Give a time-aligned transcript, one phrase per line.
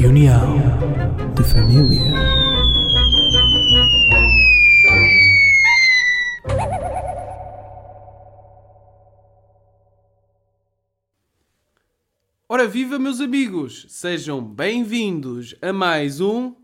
[0.00, 0.56] Reunião
[1.36, 2.14] de Família.
[12.48, 16.54] Ora viva meus amigos, sejam bem-vindos a mais um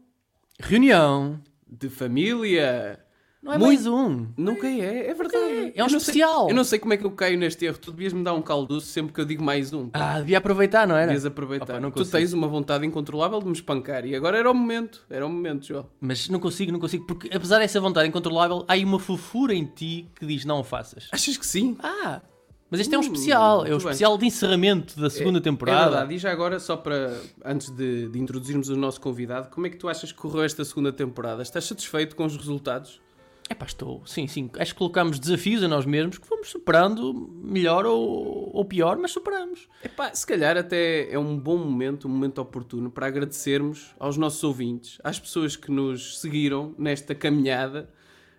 [0.59, 3.06] Reunião de Família.
[3.47, 4.27] Não é Muito- mais um.
[4.37, 5.37] Nunca é, é verdade.
[5.37, 6.49] É, é um Eu não sei- especial.
[6.51, 7.79] eu não sei como é que eu caio neste erro.
[7.79, 9.89] Tu devias me dar um caldoço sempre que eu digo mais um.
[9.93, 11.07] Ah, devia aproveitar, não era?
[11.07, 11.75] Devias aproveitar.
[11.75, 15.07] Opa, não tu tens uma vontade incontrolável de me espancar e agora era o momento.
[15.09, 15.87] Era o momento, João.
[16.01, 17.07] Mas não consigo, não consigo.
[17.07, 20.65] Porque apesar dessa vontade incontrolável, há aí uma fofura em ti que diz não o
[20.65, 21.09] faças.
[21.13, 21.77] Achas que sim?
[21.81, 22.21] Ah,
[22.69, 23.61] mas este é um Hum, especial.
[23.61, 23.77] É o bem.
[23.79, 25.91] especial de encerramento da segunda É temporada.
[25.91, 26.15] verdade.
[26.15, 29.77] E já agora, só para, antes de, de introduzirmos o nosso convidado, como é que
[29.77, 31.43] tu achas que correu esta segunda temporada?
[31.43, 33.01] Estás satisfeito com os resultados?
[33.49, 34.05] É pá, estou.
[34.07, 34.51] Sim, sim.
[34.59, 39.13] Acho que colocámos desafios a nós mesmos que fomos superando, melhor ou, ou pior, mas
[39.13, 39.69] superamos.
[39.85, 44.43] Epá, se calhar até é um bom momento, um momento oportuno para agradecermos aos nossos
[44.43, 47.89] ouvintes, às pessoas que nos seguiram nesta caminhada,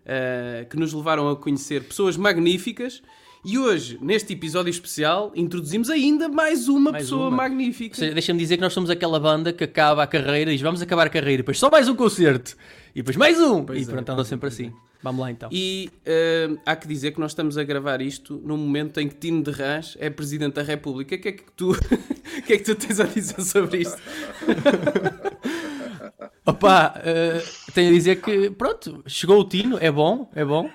[0.06, 3.02] eh, que nos levaram a conhecer pessoas magníficas.
[3.50, 7.38] E hoje, neste episódio especial, introduzimos ainda mais uma Mais pessoa uma.
[7.38, 7.98] magnífica.
[8.12, 11.08] Deixa-me dizer que nós somos aquela banda que acaba a carreira e diz vamos acabar
[11.08, 12.58] a carreira, depois só mais um concerto,
[12.94, 14.74] e depois mais um, Pois e é, pronto, anda sempre assim.
[15.02, 15.48] Vamos lá então.
[15.50, 19.16] E eh, há que dizer que nós estamos a gravar isto no momento em que
[19.16, 21.16] Tino de Rãs é Presidente da República.
[21.16, 21.72] O que é que tu,
[22.46, 23.98] que é que tu tens a dizer sobre isto?
[26.46, 27.42] Opa, eh,
[27.74, 30.70] tenho a dizer que, pronto, chegou o Tino, é bom, é bom.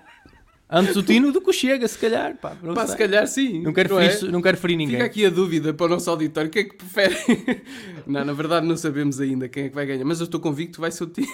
[0.73, 2.37] Antes o Tino do que o Chega, se calhar.
[2.39, 3.61] Pá, não, Pá, se calhar sim.
[3.61, 4.09] não, quero é?
[4.09, 4.95] ferir, su- não quero ferir ninguém.
[4.97, 6.49] Fica aqui a dúvida para o nosso auditório.
[6.49, 7.17] O que é que prefere?
[8.07, 10.05] não, na verdade não sabemos ainda quem é que vai ganhar.
[10.05, 11.29] Mas eu estou convicto que vai ser o Tino.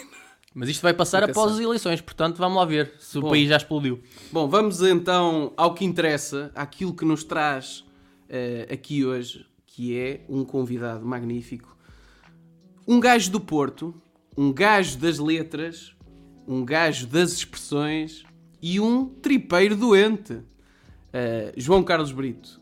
[0.55, 3.29] Mas isto vai passar após as eleições, portanto vamos lá ver se Bom.
[3.29, 4.01] o país já explodiu.
[4.33, 7.85] Bom, vamos então ao que interessa, àquilo que nos traz
[8.29, 11.77] eh, aqui hoje, que é um convidado magnífico.
[12.89, 13.95] Um gajo do Porto,
[14.37, 15.93] um gajo das letras,
[16.47, 18.25] um gajo das expressões
[18.61, 20.43] e um tripeiro doente.
[21.13, 22.61] Eh, João Carlos Brito,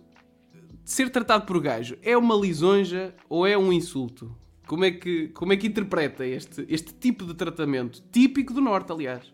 [0.84, 4.34] ser tratado por gajo é uma lisonja ou é um insulto?
[4.66, 8.02] Como é que, como é que interpreta este, este tipo de tratamento?
[8.10, 9.32] Típico do Norte, aliás.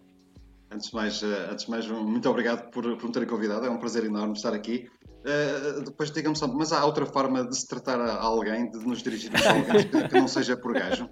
[0.70, 3.78] Antes de mais, eh, antes mais muito obrigado por, por me terem convidado, é um
[3.78, 4.88] prazer enorme estar aqui.
[5.24, 9.02] Eh, depois digam-me só, mas há outra forma de se tratar a alguém, de nos
[9.02, 11.08] dirigirmos a alguém que, que não seja por gajo?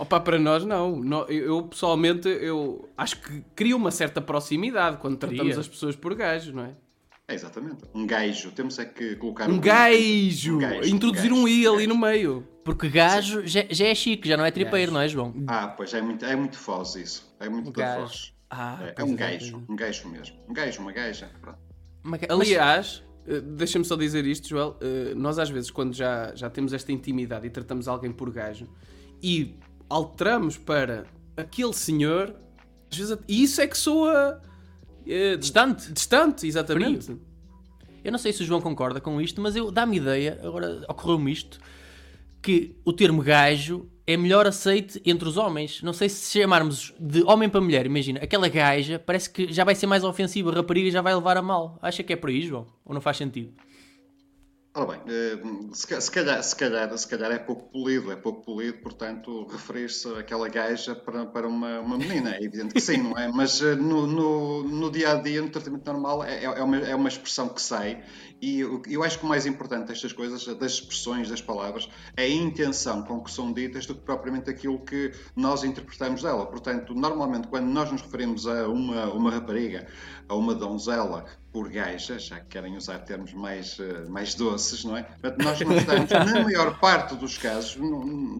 [0.00, 1.02] Opa, para nós não.
[1.28, 5.60] Eu, pessoalmente eu acho que cria uma certa proximidade quando tratamos Cria.
[5.60, 6.74] as pessoas por gajo, não é?
[7.28, 8.50] É exatamente, um gajo.
[8.50, 10.56] Temos é que colocar Um gajo!
[10.56, 12.48] Um gajo, Introduzir um um gajo, i um ali no meio.
[12.64, 14.92] Porque gajo já, já é chique, já não é tripeiro, Gajo.
[14.94, 15.34] não é, João?
[15.46, 17.32] Ah, pois é muito, é muito foz isso.
[17.38, 18.32] É muito Um da voz.
[18.48, 20.36] Ah, É, é um é, gajo, um gajo mesmo.
[20.48, 21.30] Um gajo, uma gaja.
[22.02, 22.26] Mas- é.
[22.32, 24.76] Aliás, eh, deixa-me só dizer isto, Joel.
[24.80, 28.66] eh, Nós às vezes, quando já, já temos esta intimidade e tratamos alguém por gajo
[29.22, 29.56] e
[29.90, 31.04] alteramos para
[31.36, 32.34] aquele senhor,
[32.90, 34.40] às vezes, e isso é que soa
[35.06, 35.92] eh, Distante.
[35.92, 37.16] Distante, exatamente.
[38.02, 41.30] Eu não sei se o João concorda com isto, mas eu dá-me ideia, agora ocorreu-me
[41.30, 41.58] isto,
[42.40, 45.82] que o termo gajo é melhor aceite entre os homens.
[45.82, 49.74] Não sei se chamarmos de homem para mulher, imagina, aquela gaja parece que já vai
[49.74, 51.78] ser mais ofensiva, a rapariga já vai levar a mal.
[51.82, 52.66] Acha que é por aí, João?
[52.84, 53.52] Ou não faz sentido?
[54.72, 55.36] Ora bem, eh,
[55.74, 59.44] se ca- se calhar, se, calhar, se calhar é pouco polido, é pouco polido, portanto,
[59.48, 63.26] referir-se àquela gaja para, para uma, uma menina, é evidente que sim, não é?
[63.32, 66.94] Mas eh, no, no, no dia a dia, no tratamento normal, é, é, uma, é
[66.94, 68.04] uma expressão que sai
[68.40, 72.28] e eu acho que o mais importante destas coisas, das expressões, das palavras, é a
[72.28, 76.46] intenção com que são ditas do que propriamente aquilo que nós interpretamos dela.
[76.46, 79.88] Portanto, normalmente, quando nós nos referimos a uma, uma rapariga,
[80.28, 84.96] a uma donzela, por gaja, já que querem usar termos mais, eh, mais doces, não
[84.96, 85.02] é?
[85.02, 87.76] Portanto, nós estamos, na maior parte dos casos,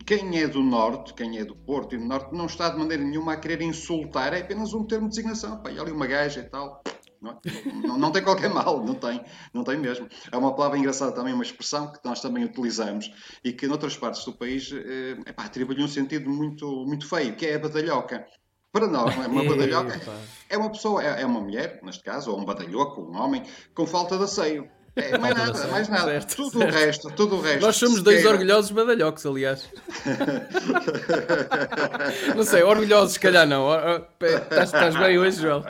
[0.07, 3.03] quem é do Norte, quem é do Porto e do Norte, não está de maneira
[3.03, 5.61] nenhuma a querer insultar, é apenas um termo de designação.
[5.71, 6.83] E ali uma gaja e tal.
[7.21, 7.73] Não, é?
[7.87, 9.23] não, não tem qualquer mal, não tem,
[9.53, 10.09] não tem mesmo.
[10.33, 13.13] É uma palavra engraçada também, uma expressão que nós também utilizamos
[13.45, 17.57] e que noutras partes do país eh, atribui-lhe um sentido muito, muito feio, que é
[17.57, 18.27] a badalhoca.
[18.73, 19.27] Para nós, não é?
[19.27, 20.01] uma badalhoca
[20.49, 23.43] é uma pessoa, é, é uma mulher, neste caso, ou um badalhoco, um homem,
[23.75, 24.69] com falta de asseio.
[24.97, 26.05] É, mais nada, mais nada.
[26.11, 26.75] Certo, tudo certo.
[26.75, 27.61] o resto, tudo o resto.
[27.61, 28.31] Nós somos dois queira.
[28.33, 29.69] orgulhosos badalhocos, aliás.
[32.37, 33.63] não sei, orgulhosos, se calhar não.
[33.65, 35.65] Or- pé, Estás, estás bem hoje, João?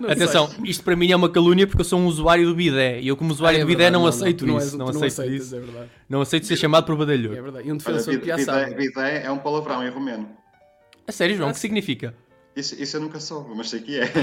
[0.00, 3.00] Não Atenção, isto para mim é uma calúnia porque eu sou um usuário do bidé
[3.00, 3.34] e eu, como sei.
[3.34, 4.78] usuário Ah, é do bidé, verdade, não, aceito isso.
[4.78, 5.56] Não, Não, tu não aceito aceitas, isso.
[5.56, 5.90] é verdade.
[6.08, 7.42] Não aceito ser chamado por É badalhoco.
[7.42, 7.68] verdade.
[7.68, 8.64] E um Olha, defensor de vida, piaçaba.
[8.66, 10.28] vida, vida é um palavrão em romeno.
[11.06, 12.14] A sério, Ah, João, o que significa?
[12.56, 14.04] Isso, isso eu nunca soube, mas sei que é.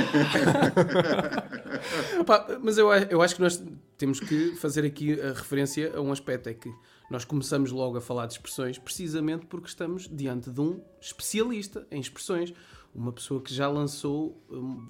[2.62, 3.62] Mas eu, eu acho que nós
[3.98, 6.74] temos que fazer aqui a referência a um aspecto: é que
[7.10, 12.00] nós começamos logo a falar de expressões precisamente porque estamos diante de um especialista em
[12.00, 12.54] expressões,
[12.95, 14.88] uma pessoa que já lançou hum,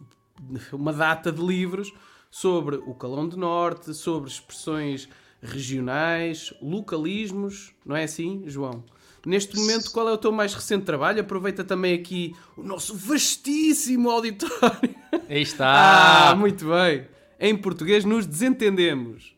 [0.71, 1.91] uma data de livros
[2.29, 5.09] sobre o Calão do Norte, sobre expressões
[5.41, 8.83] regionais, localismos, não é assim, João?
[9.25, 11.21] Neste momento, qual é o teu mais recente trabalho?
[11.21, 14.95] Aproveita também aqui o nosso vastíssimo auditório.
[15.29, 16.31] Aí está.
[16.31, 17.07] Ah, muito bem.
[17.39, 19.35] Em português nos desentendemos.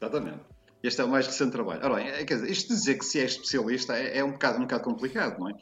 [0.00, 0.52] Exatamente.
[0.82, 1.80] Este é o mais recente trabalho.
[1.84, 4.32] Ora bem, é, quer dizer, isto de dizer que se é especialista é, é um,
[4.32, 5.54] bocado, um bocado complicado, não é?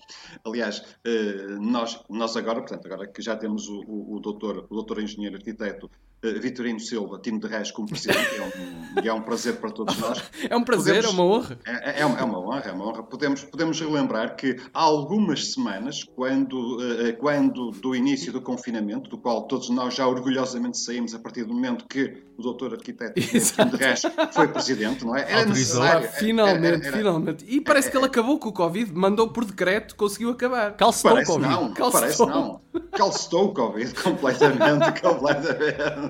[0.44, 4.74] Aliás, eh, nós, nós agora, portanto, agora que já temos o, o, o doutor, o
[4.74, 5.90] doutor engenheiro arquiteto
[6.22, 9.96] Vitorino Silva, Tino de Reis como presidente, é um, e é um prazer para todos
[9.98, 10.22] nós.
[10.50, 11.58] É um prazer, Podemos- é uma honra.
[11.66, 13.02] É, é uma, é uma honra, é uma honra.
[13.02, 19.16] Podemos, podemos relembrar que há algumas semanas, quando, eh, quando do início do confinamento, do
[19.18, 23.76] qual todos nós já orgulhosamente saímos a partir do momento que o doutor arquiteto Exato.
[23.76, 24.02] de Reis
[24.32, 25.30] foi presidente, não é?
[25.30, 26.06] Era necessário.
[26.08, 27.44] Ah, finalmente, Era- era- finalmente.
[27.48, 30.74] E parece que ele acabou com o Covid, mandou por decreto, conseguiu acabar.
[30.76, 31.50] Calcetou o Parece Covid.
[31.50, 32.00] não, Calcetou.
[32.00, 32.60] parece não.
[32.92, 36.09] Calcetou o Covid completamente, completamente.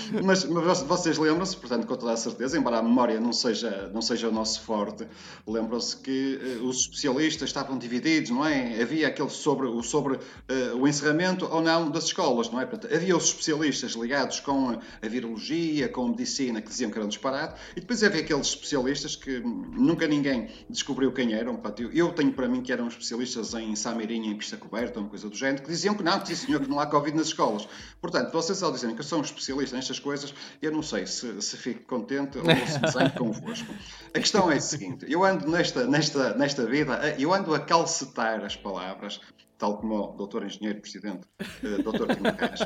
[0.23, 4.01] Mas, mas vocês lembram-se, portanto, com toda a certeza, embora a memória não seja, não
[4.01, 5.07] seja o nosso forte,
[5.47, 8.81] lembram-se que eh, os especialistas estavam divididos, não é?
[8.81, 10.19] Havia aquele sobre, o, sobre
[10.49, 12.65] eh, o encerramento ou não das escolas, não é?
[12.65, 14.69] Portanto, havia os especialistas ligados com
[15.01, 18.47] a, virologia, com a medicina, que diziam que era um disparate, e depois havia aqueles
[18.47, 21.53] especialistas que nunca ninguém descobriu quem eram.
[21.55, 25.09] Portanto, eu- eu tenho para mim que eram especialistas em Samirinha, em pista coberta, uma
[25.09, 27.67] coisa do género, que diziam que não, sim senhor, que não há Covid nas escolas.
[28.01, 31.41] Portanto, vocês ao dizerem que eu sou um especialista nestas coisas, eu não sei se,
[31.41, 33.73] se fico contente ou se me zango convosco.
[34.13, 38.43] A questão é a seguinte, eu ando nesta, nesta, nesta vida, eu ando a calcetar
[38.43, 39.21] as palavras,
[39.57, 42.59] tal como o doutor engenheiro presidente, eh, doutor Reis.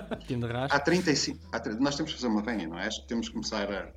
[0.72, 2.88] Há 35, há, nós temos que fazer uma venha, não é?
[2.88, 3.92] Acho que temos que começar a...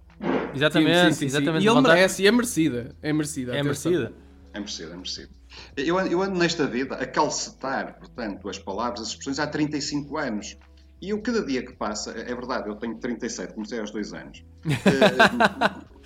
[0.54, 1.24] Exatamente, Sim, sim, sim.
[1.26, 1.62] exatamente.
[1.62, 2.96] E ele Levantar- merece, e é merecida.
[3.00, 3.56] É merecida.
[3.56, 4.12] É merecida.
[4.52, 5.28] É merecido, é merecido.
[5.76, 10.16] Eu ando, eu ando nesta vida a calcetar, portanto, as palavras, as expressões há 35
[10.18, 10.56] anos.
[11.00, 14.44] E eu, cada dia que passa, é verdade, eu tenho 37, comecei aos dois anos.
[14.68, 15.98] Eh,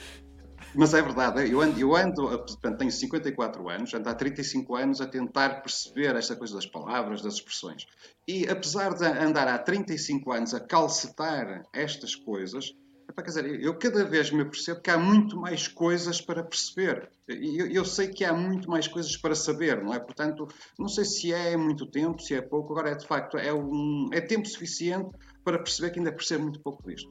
[0.74, 5.00] Mas é verdade, eu ando, eu ando, portanto, tenho 54 anos, ando há 35 anos
[5.02, 7.86] a tentar perceber esta coisa das palavras, das expressões.
[8.26, 12.72] E apesar de andar há 35 anos a calcetar estas coisas,
[13.12, 17.08] epá, quer dizer, eu cada vez me percebo que há muito mais coisas para perceber.
[17.28, 20.00] E Eu, eu sei que há muito mais coisas para saber, não é?
[20.00, 20.48] Portanto,
[20.78, 24.08] não sei se é muito tempo, se é pouco, agora é de facto, é, um,
[24.12, 25.10] é tempo suficiente
[25.44, 27.10] para perceber que ainda percebo muito pouco disto.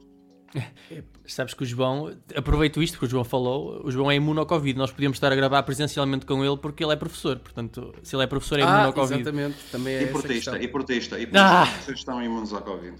[1.26, 4.44] Sabes que o João, aproveito isto porque o João falou, o João é imune ao
[4.46, 4.78] Covid.
[4.78, 7.38] Nós podíamos estar a gravar presencialmente com ele porque ele é professor.
[7.38, 9.22] Portanto, se ele é professor, é imune Ah, ao Covid.
[9.22, 9.56] exatamente.
[9.70, 11.60] Também é E portista, e portista, e Ah!
[11.64, 11.84] portista.
[11.86, 12.96] Vocês estão imunes ao Covid.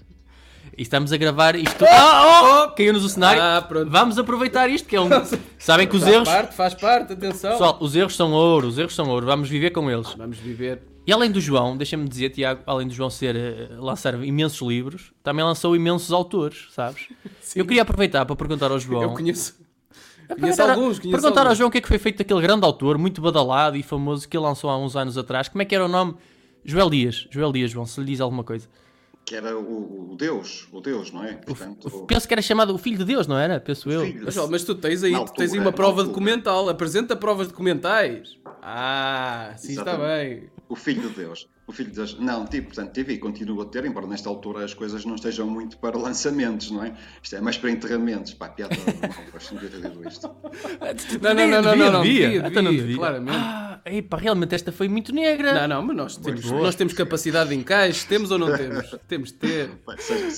[0.77, 1.85] E estamos a gravar isto.
[1.85, 2.75] Ah, oh!
[2.75, 3.41] Caiu-nos o cenário.
[3.41, 3.89] Ah, pronto.
[3.89, 5.09] Vamos aproveitar isto, que é um.
[5.59, 6.29] Sabem que os Faz erros.
[6.29, 7.51] parte, faz parte, atenção.
[7.51, 9.25] Pessoal, os erros são ouro, os erros são ouro.
[9.25, 10.13] Vamos viver com eles.
[10.13, 10.81] Vamos viver.
[11.05, 15.11] E além do João, deixa-me dizer, Tiago, além do João ser eh, lançar imensos livros,
[15.21, 17.09] também lançou imensos autores, sabes?
[17.55, 19.03] Eu queria aproveitar para perguntar ao João.
[19.03, 19.61] Eu conheço.
[20.39, 21.57] Conheço alguns, conheço Perguntar ao alguns.
[21.57, 24.37] João o que é que foi feito daquele grande autor, muito badalado e famoso, que
[24.37, 25.49] ele lançou há uns anos atrás.
[25.49, 26.15] Como é que era o nome?
[26.63, 27.27] Joel Dias.
[27.29, 28.69] Joel Dias, João, se lhe diz alguma coisa.
[29.25, 31.33] Que era o, o Deus, o Deus, não é?
[31.33, 33.59] Portanto, o- Penso que era chamado o Filho de Deus, não era?
[33.59, 34.01] Penso eu.
[34.05, 34.21] Filho.
[34.25, 36.07] Mas, ó, mas tu tens aí, Na tu tens aí altura, uma prova altura.
[36.07, 36.67] documental.
[36.69, 38.37] Apresenta provas documentais.
[38.61, 40.39] Ah, sim, está Exatamente.
[40.41, 40.49] bem.
[40.73, 41.47] O Filho de Deus.
[41.67, 42.17] O Filho de Deus.
[42.19, 45.47] Não, tipo, portanto, tive e continuo a ter, embora nesta altura as coisas não estejam
[45.47, 46.95] muito para lançamentos, não é?
[47.21, 48.33] Isto é mais para enterramentos.
[48.33, 50.31] Pá, piada mal, gosto de ter isto.
[51.21, 52.29] Não, não, não, não, não, não, devia.
[52.29, 52.97] devia, Então não devia, devia.
[52.97, 53.37] claramente.
[53.37, 55.53] Ah, epá, realmente esta foi muito negra.
[55.53, 58.95] Não, não, mas nós temos, nós temos capacidade de encaixe, temos ou não temos?
[59.07, 59.69] Temos de ter.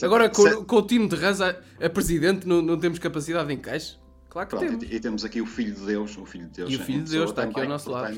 [0.03, 3.97] Agora com, com o time de Raza a presidente não, não temos capacidade de encaixe?
[4.29, 4.91] Claro que Pronto, temos.
[4.91, 6.69] e, e temos aqui o Filho de Deus, o Filho de Deus.
[6.69, 8.13] E o é Filho de Deus está aqui ao nosso lado,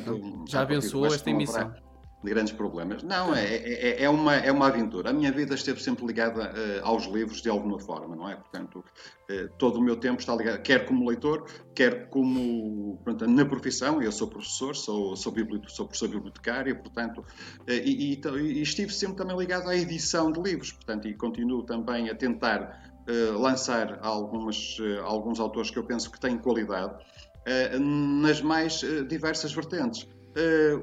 [0.50, 1.87] já abençoou esta não haverá emissão.
[2.24, 3.04] De grandes problemas.
[3.04, 5.12] Não, é, é, é, uma, é uma aventura.
[5.12, 8.36] A minha vida esteve sempre ligada eh, aos livros de alguma forma, não é?
[8.36, 8.84] Portanto,
[9.30, 11.46] eh, todo o meu tempo está ligado, quer como leitor,
[11.76, 14.02] quer como portanto, na profissão.
[14.02, 17.24] Eu sou professor, sou, sou, bibli- sou professor bibliotecário, portanto,
[17.68, 21.64] eh, e, e, e estive sempre também ligado à edição de livros, portanto, e continuo
[21.64, 26.96] também a tentar uh, lançar algumas, uh, alguns autores que eu penso que têm qualidade
[26.96, 30.08] uh, nas mais diversas vertentes.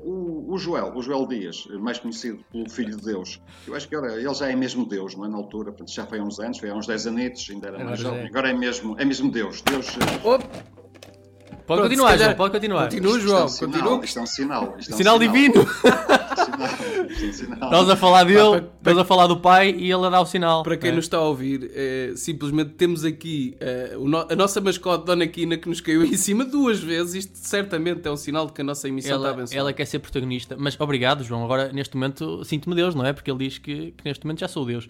[0.04, 3.94] O, o, Joel, o Joel Dias, mais conhecido pelo Filho de Deus, eu acho que
[3.94, 5.28] agora ele já é mesmo Deus, não é?
[5.28, 8.00] Na altura, já foi há uns anos, foi há uns 10 anitos, ainda era mais
[8.00, 9.62] jovem, agora é mesmo, é mesmo Deus.
[9.62, 9.86] Deus
[10.22, 10.44] Pode
[11.66, 12.26] Pronto, continuar, calhar...
[12.26, 12.84] João, pode continuar.
[12.84, 13.46] Continua, João.
[13.46, 14.04] Isto é um sinal.
[14.04, 14.74] Isto é um sinal.
[14.78, 15.54] Isto é um sinal, sinal divino.
[16.34, 20.26] Estás a falar dele, para, estás a falar do pai e ele a dar o
[20.26, 20.62] sinal.
[20.62, 20.92] Para quem é.
[20.92, 23.96] nos está a ouvir, é, simplesmente temos aqui é,
[24.30, 27.26] a nossa mascote Dona Quina que nos caiu em cima duas vezes.
[27.26, 29.60] Isto certamente é um sinal de que a nossa emissão ela, está abençoada.
[29.60, 30.56] Ela quer ser protagonista.
[30.58, 31.44] Mas obrigado, João.
[31.44, 33.12] Agora, neste momento, sinto-me Deus, não é?
[33.12, 34.88] Porque ele diz que, que neste momento já sou Deus.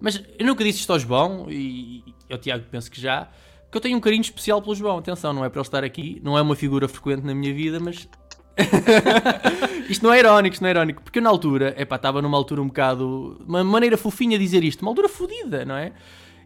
[0.00, 3.28] Mas eu nunca disse isto ao João e, e ao Tiago penso que já
[3.70, 4.98] que eu tenho um carinho especial pelo João.
[4.98, 7.80] Atenção, não é para ele estar aqui, não é uma figura frequente na minha vida,
[7.80, 8.08] mas.
[9.88, 12.36] isto não é irónico, isto não é irónico, porque eu na altura, epá, estava numa
[12.36, 13.42] altura um bocado.
[13.46, 15.92] uma maneira fofinha de dizer isto, uma altura fodida, não é?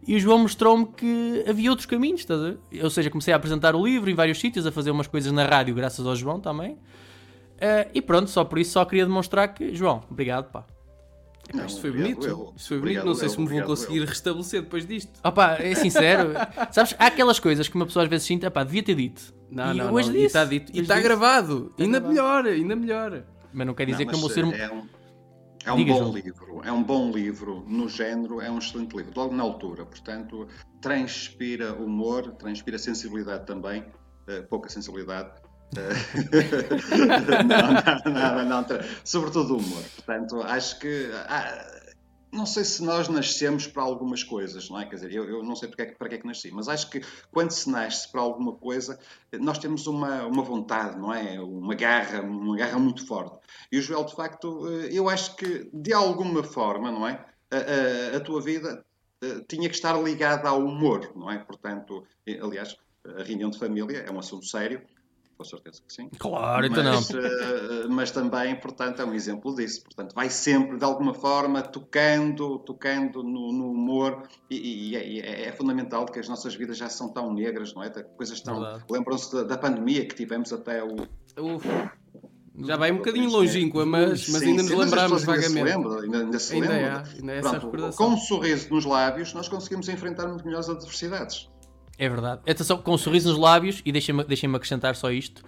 [0.05, 2.59] E o João mostrou-me que havia outros caminhos, estás a ver?
[2.83, 5.45] Ou seja, comecei a apresentar o livro em vários sítios, a fazer umas coisas na
[5.45, 6.71] rádio, graças ao João também.
[6.73, 10.65] Uh, e pronto, só por isso só queria demonstrar que, João, obrigado, pá.
[11.53, 12.25] Não, isto foi bonito.
[12.25, 13.05] Eu, isto foi bonito.
[13.05, 14.05] Não sei se me vou conseguir eu.
[14.05, 15.11] restabelecer depois disto.
[15.23, 16.31] Opa, é sincero.
[16.71, 19.33] Sabes, há aquelas coisas que uma pessoa às vezes sinta, pá, devia ter dito.
[19.51, 20.13] Não, e não, hoje não.
[20.13, 20.23] Disse.
[20.23, 20.71] E está dito.
[20.73, 21.69] E está gravado.
[21.75, 22.09] Tá ainda gravado.
[22.09, 23.23] melhor, ainda melhor.
[23.53, 24.53] Mas não quer dizer não, que não vou ser um.
[24.53, 24.87] É um,
[25.65, 26.13] é um Diga, bom João.
[26.13, 26.61] livro.
[26.63, 28.41] É um bom livro no género.
[28.41, 29.11] É um excelente livro.
[29.15, 29.85] Logo na altura.
[29.85, 30.47] Portanto,
[30.81, 33.83] transpira humor, transpira sensibilidade também.
[34.27, 35.31] Uh, pouca sensibilidade
[37.45, 38.65] não, não, não, não,
[39.03, 39.83] sobretudo humor.
[39.95, 41.09] Portanto, acho que.
[42.31, 44.85] Não sei se nós nascemos para algumas coisas, não é?
[44.85, 46.89] Quer dizer, eu, eu não sei para que, para que é que nasci, mas acho
[46.89, 48.97] que quando se nasce para alguma coisa,
[49.39, 51.39] nós temos uma, uma vontade, não é?
[51.41, 53.37] Uma garra, uma garra muito forte.
[53.69, 57.25] E o Joel, de facto, eh, eu acho que de alguma forma, não é?
[57.51, 58.85] A, a, a tua vida
[59.21, 61.37] eh, tinha que estar ligada ao humor, não é?
[61.37, 62.05] Portanto,
[62.41, 64.81] aliás, a reunião de família é um assunto sério
[65.41, 66.09] com certeza que sim.
[66.19, 66.99] Claro, então não.
[66.99, 69.83] Uh, mas também, portanto, é um exemplo disso.
[69.83, 75.51] Portanto, vai sempre, de alguma forma, tocando, tocando no, no humor e, e é, é,
[75.51, 77.89] fundamental que as nossas vidas já são tão negras, não é?
[77.89, 78.61] Coisas tão...
[78.89, 80.95] Lembram-se da, da, pandemia que tivemos até o...
[81.37, 81.67] Uf.
[82.63, 85.57] Já vai um bocadinho longínqua, mas, mas sim, ainda nos sim, lembramos vagamente.
[85.57, 86.85] Ainda se lembra, ainda, ainda se ainda lembra.
[86.85, 91.49] É, ainda é Pronto, com um sorriso nos lábios, nós conseguimos enfrentar muito melhores adversidades.
[92.01, 92.41] É verdade.
[92.49, 95.43] Atenção, com um sorriso nos lábios, e deixem-me deixem acrescentar só isto,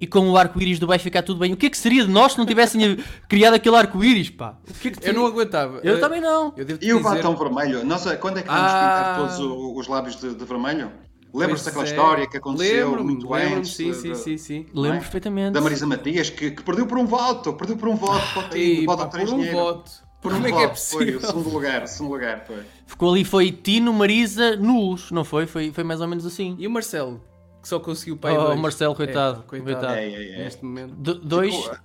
[0.00, 1.52] e com o arco-íris do vai ficar tudo bem.
[1.52, 2.96] O que é que seria de nós se não tivessem
[3.28, 4.56] criado aquele arco-íris, pá?
[4.80, 5.80] Que é que eu não aguentava.
[5.82, 6.54] Eu, eu também não.
[6.56, 7.84] Eu e o batom vermelho?
[7.84, 9.16] Nossa, quando é que vamos ah...
[9.16, 10.92] pintar todos os lábios de, de vermelho?
[11.34, 11.88] Lembras-te daquela é.
[11.88, 13.74] história que aconteceu lembro muito antes?
[13.74, 14.66] Sim, sim, sim, sim.
[14.72, 15.00] Lembro é?
[15.00, 15.52] perfeitamente.
[15.52, 18.86] Da Marisa Matias, que, que, perdeu por um voto, perdeu por um voto, voto, Ei,
[18.86, 20.07] voto pá, por um voto.
[20.20, 21.20] Por Como um é que é possível?
[21.20, 22.62] Foi o segundo lugar, segundo lugar foi.
[22.86, 25.46] Ficou ali, foi Tino, Marisa, nus, não foi?
[25.46, 26.56] Foi, foi mais ou menos assim.
[26.58, 27.22] E o Marcelo?
[27.62, 29.40] Que só conseguiu pai oh, O Marcelo, coitado.
[29.40, 29.74] É, coitado.
[29.74, 29.94] coitado.
[29.94, 30.44] É, é, é.
[30.44, 30.94] Neste momento.
[30.94, 31.54] Do, dois...
[31.54, 31.78] Ficou,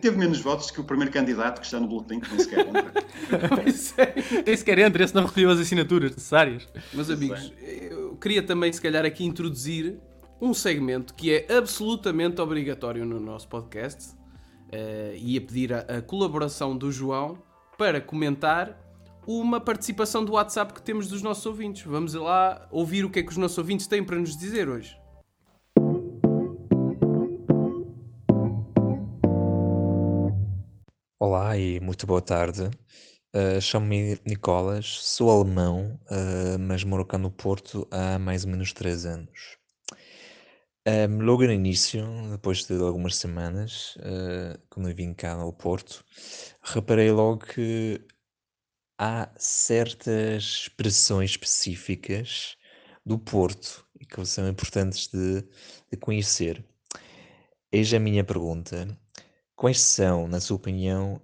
[0.00, 2.92] teve menos votos que o primeiro candidato que está no boletim, que nem sequer entra.
[3.30, 6.66] É, nem sequer entra, esse não recolheu as assinaturas necessárias.
[6.92, 9.98] Meus amigos, eu queria também, se calhar, aqui introduzir
[10.40, 14.19] um segmento que é absolutamente obrigatório no nosso podcast
[14.72, 17.38] uh, e a pedir a, a, colaboração do João
[17.76, 18.78] para comentar
[19.26, 21.82] uma participação do WhatsApp que temos dos nossos ouvintes.
[21.82, 24.96] Vamos lá ouvir o que é que os nossos ouvintes têm para nos dizer hoje.
[31.18, 32.70] Olá e muito boa tarde.
[33.34, 38.72] Uh, Chamo-me Nicolas, sou alemão, uh, mas moro cá no Porto há mais ou menos
[38.72, 39.59] 3 anos.
[40.86, 46.02] Um, logo no início, depois de algumas semanas, uh, quando eu vim cá ao Porto,
[46.62, 48.00] reparei logo que
[48.98, 52.56] há certas expressões específicas
[53.04, 55.42] do Porto que são importantes de,
[55.90, 56.64] de conhecer.
[57.70, 58.98] Eis a minha pergunta:
[59.54, 61.20] quais são, na sua opinião,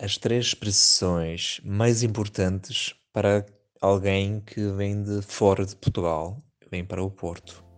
[0.00, 3.44] as três expressões mais importantes para
[3.80, 6.40] alguém que vem de fora de Portugal,
[6.70, 7.71] vem para o Porto?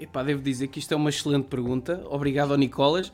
[0.00, 2.02] Epá, devo dizer que isto é uma excelente pergunta.
[2.08, 3.12] Obrigado ao Nicolas.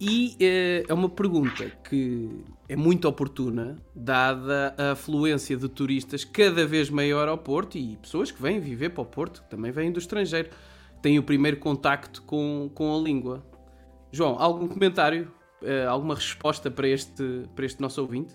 [0.00, 6.66] E eh, é uma pergunta que é muito oportuna, dada a afluência de turistas cada
[6.66, 9.92] vez maior ao Porto e pessoas que vêm viver para o Porto, que também vêm
[9.92, 10.48] do estrangeiro,
[11.02, 13.44] têm o primeiro contacto com, com a língua.
[14.10, 15.30] João, algum comentário,
[15.62, 18.34] eh, alguma resposta para este, para este nosso ouvinte?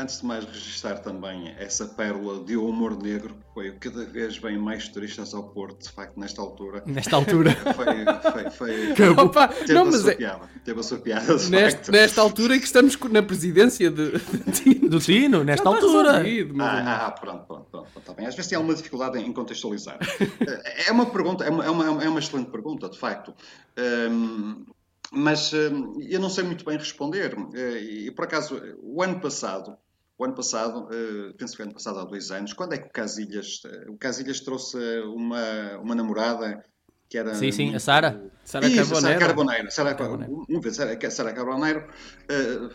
[0.00, 4.56] Antes de mais, registrar também essa pérola de humor negro, que foi cada vez vem
[4.56, 6.84] mais turistas ao Porto, de facto, nesta altura.
[6.86, 7.50] Nesta altura.
[7.74, 11.36] Foi, foi, foi Opa, teve, não, a mas sua é- piada, teve a sua piada,
[11.36, 11.90] de Neste- facto.
[11.92, 14.88] nesta altura em que estamos na presidência de, de.
[14.88, 16.12] Do Tino, nesta está altura.
[16.12, 16.88] resolvido, meu amigo.
[16.88, 18.26] Ah, ah, pronto, pronto, pronto, está bem.
[18.26, 19.98] Às vezes tem alguma dificuldade em contextualizar.
[20.86, 23.34] É uma pergunta, é uma, é uma, é uma excelente pergunta, de facto.
[23.76, 24.64] Hum,
[25.10, 27.34] mas hum, eu não sei muito bem responder.
[27.54, 29.76] Eh, E por acaso, o ano passado,
[30.18, 32.88] o ano passado, eh, penso que foi ano passado, há dois anos, quando é que
[32.88, 36.64] o Casilhas, eh, o Casilhas trouxe uma, uma namorada
[37.08, 37.34] que era.
[37.34, 38.20] Sim, sim, a Sara.
[38.44, 38.68] Sara.
[38.84, 39.70] Sara Carboneiro.
[39.70, 40.44] Sara, Carboneiro.
[40.60, 41.86] vez, Sara, Sara Carboneiro
[42.28, 42.68] eh,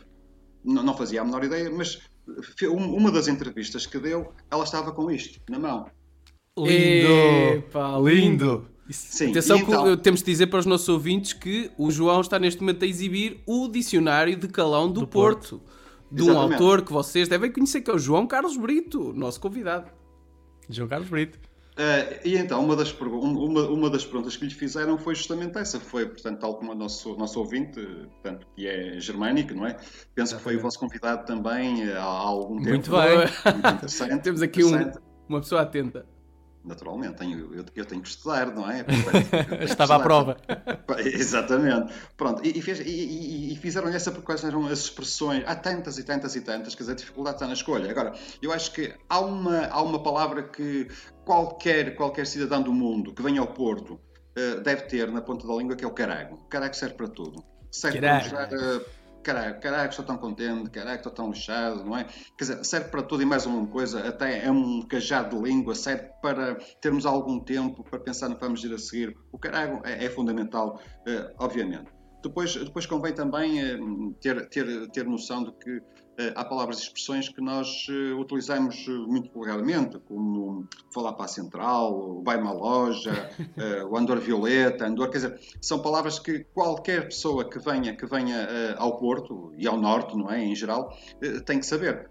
[0.64, 2.00] não, não fazia a menor ideia, mas
[2.64, 5.86] um- uma das entrevistas que deu, ela estava com isto na mão.
[6.58, 7.58] Lindo!
[7.58, 8.68] Epá, Lindo!
[8.90, 12.22] Sim, Atenção e que então- temos de dizer para os nossos ouvintes que o João
[12.22, 15.62] está neste momento a exibir o dicionário de calão do, Do Porto.
[16.14, 19.92] De um autor que vocês devem conhecer, que é o João Carlos Brito, nosso convidado.
[20.70, 21.40] João Carlos Brito.
[21.76, 25.58] Eh, e então, uma das, um- uma, uma das perguntas que lhe fizeram foi justamente
[25.58, 25.80] essa.
[25.80, 29.78] Foi, portanto, tal como o nosso, nosso ouvinte, eh, portanto, que é germânico, não é?
[30.14, 32.70] Penso que foi o vosso convidado também eh, há, algum tempo.
[32.70, 33.18] Muito bem.
[33.54, 34.22] Muito interessante.
[34.24, 34.92] Temos aqui um-.
[35.28, 36.06] Uma pessoa atenta.
[36.64, 38.86] Naturalmente, tenho, eu, eu tenho que estudar, não é?
[39.64, 40.38] Estava à prova.
[41.00, 41.94] Exatamente.
[42.16, 45.44] Pronto, e, e e- e- fizeram-lhe essa porque quais eram as expressões.
[45.46, 47.90] Há tantas e tantas e tantas, quer dizer, a dificuldade está na escolha.
[47.92, 50.88] Agora, eu acho que há uma, há uma palavra que
[51.26, 54.00] qualquer, qualquer cidadão do mundo que venha ao Porto
[54.36, 56.36] eh, deve ter na ponta da língua, que é o carago.
[56.36, 57.44] O carago serve para tudo.
[57.72, 58.30] Serve Carago.
[58.30, 58.82] para mostrar.
[59.24, 62.04] Caraca, caraca, estou tão contente, caraca, estou tão lixado, não é?
[62.38, 65.74] Quer dizer, serve para tudo e mais uma coisa, até é um cajado de língua,
[65.74, 69.18] serve para termos algum tempo para pensar no que vamos ir a seguir.
[69.32, 70.78] O carago é, é fundamental,
[71.08, 71.90] eh, obviamente.
[72.22, 73.78] Depois, depois convém também eh,
[74.20, 75.82] ter, ter, ter noção de que
[76.36, 81.28] há palavras e expressões que nós eh, utilizamos eh, muito vulgarmente, como falar para a
[81.28, 86.44] central, o vai-me à loja, eh, o andor violeta, andor, quer dizer, são palavras que
[86.54, 90.56] qualquer pessoa que venha, que venha eh, ao Porto e ao Norte, não é, em
[90.56, 92.10] geral, eh, tem que saber.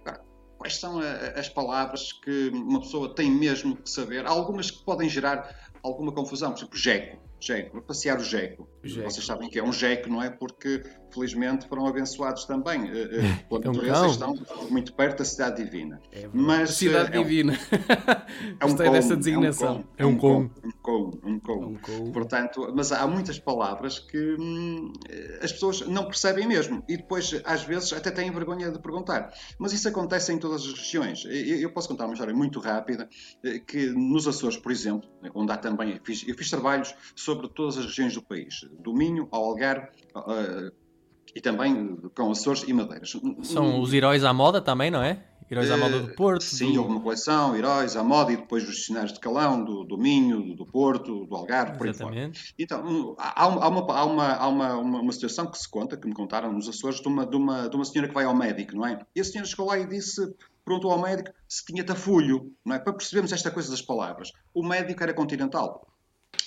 [0.58, 1.00] Quais são
[1.34, 4.24] as palavras que uma pessoa tem mesmo que saber?
[4.26, 7.31] Há algumas que podem gerar alguma confusão, por exemplo, jeco.
[7.44, 8.68] Jeco, passear o jeco.
[8.84, 9.10] Jeco.
[9.10, 10.30] Vocês sabem que é um jeco, não é?
[10.30, 10.80] Porque,
[11.12, 14.34] felizmente, foram abençoados também eh, eh, pela É um natureza e cão.
[14.34, 16.00] estão muito perto da cidade divina.
[16.12, 17.52] É Mas, Cidade eh, é um- Divina.
[18.60, 19.82] é um Gostei com, dessa é um designação.
[19.82, 20.36] com, É um com.
[20.38, 20.50] Um
[20.80, 21.64] com, um com.
[21.66, 22.12] Um com.
[22.12, 24.92] Portanto, mas há muitas palavras que hum,
[25.42, 29.32] as pessoas não percebem mesmo e depois, às vezes, até têm vergonha de perguntar.
[29.58, 31.24] Mas isso acontece em todas as regiões.
[31.24, 33.08] Eu, eu posso contar uma história muito rápida
[33.66, 37.86] que nos Açores, por exemplo, onde há também, fiz, eu fiz trabalhos sobre todas as
[37.86, 40.72] regiões do país, do Minho ao Algarve eh,
[41.34, 43.12] e também com Açores e Madeiras.
[43.42, 45.24] São os heróis à moda também, não é?
[45.50, 46.42] Heróis à moda do Porto.
[46.44, 49.84] Sim, do- houve uma coleção, Heróis, à moda, e depois os dicionários de Calão, do,
[49.84, 52.10] do Minho, do, Porto, do Algarve, por aí fora.
[52.14, 52.54] Exatamente.
[52.58, 55.68] Então, hum, há, há uma, há, uma, há, uma, há uma, uma situação que se
[55.70, 58.24] conta, que me contaram nos Açores, de uma, de, uma, de uma senhora que vai
[58.24, 58.98] ao médico, não é?
[59.14, 60.22] E a senhora chegou lá e disse,
[60.64, 62.78] perguntou ao médico se tinha tafulho, não é?
[62.78, 64.30] Para percebermos esta coisa das palavras.
[64.54, 65.86] O médico era continental.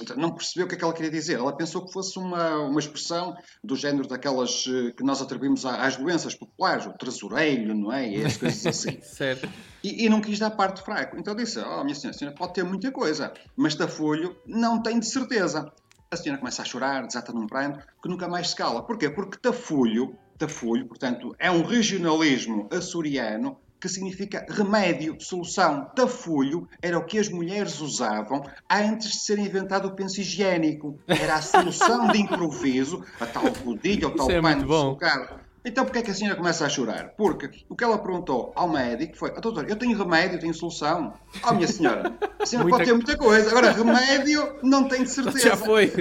[0.02, 1.40] Então, não percebeu o que é que ela queria dizer.
[1.40, 5.96] Ela pensou que fosse uma, uma expressão do género daquelas eh, que nós atribuímos às
[5.96, 8.10] doenças populares, o tresourelho, não é?
[8.10, 9.00] E essas coisas assim.
[9.02, 9.50] Certo.
[9.84, 11.18] E, e não quis dar parte fraco.
[11.18, 15.00] Então disse: Oh, minha senhora, a senhora pode ter muita coisa, mas tafolho não tem
[15.00, 15.72] de certeza.
[16.12, 18.84] A senhora começa a chorar, desata num pranto, que nunca mais se cala.
[18.84, 19.10] Porquê?
[19.10, 25.86] Porque tafolho, tafolho, portanto, é um regionalismo açoriano que significa remédio, solução.
[25.96, 31.00] Tafolho era o que as mulheres usavam antes de ser inventado o penso higiênico.
[31.08, 35.46] Era a solução de improviso, a tal rodilha, o tal é pano sulcado.
[35.68, 37.16] Então, porquê é que a senhora começa a chorar?
[37.18, 41.14] Porque o que ela perguntou ao médico foi: oh, doutor, eu tenho remédio, tenho solução.
[41.44, 43.50] Oh, minha senhora, a senhora Muita- pode ter muita coisa.
[43.50, 45.40] Agora, remédio, não tem de certeza.
[45.40, 45.92] Já foi.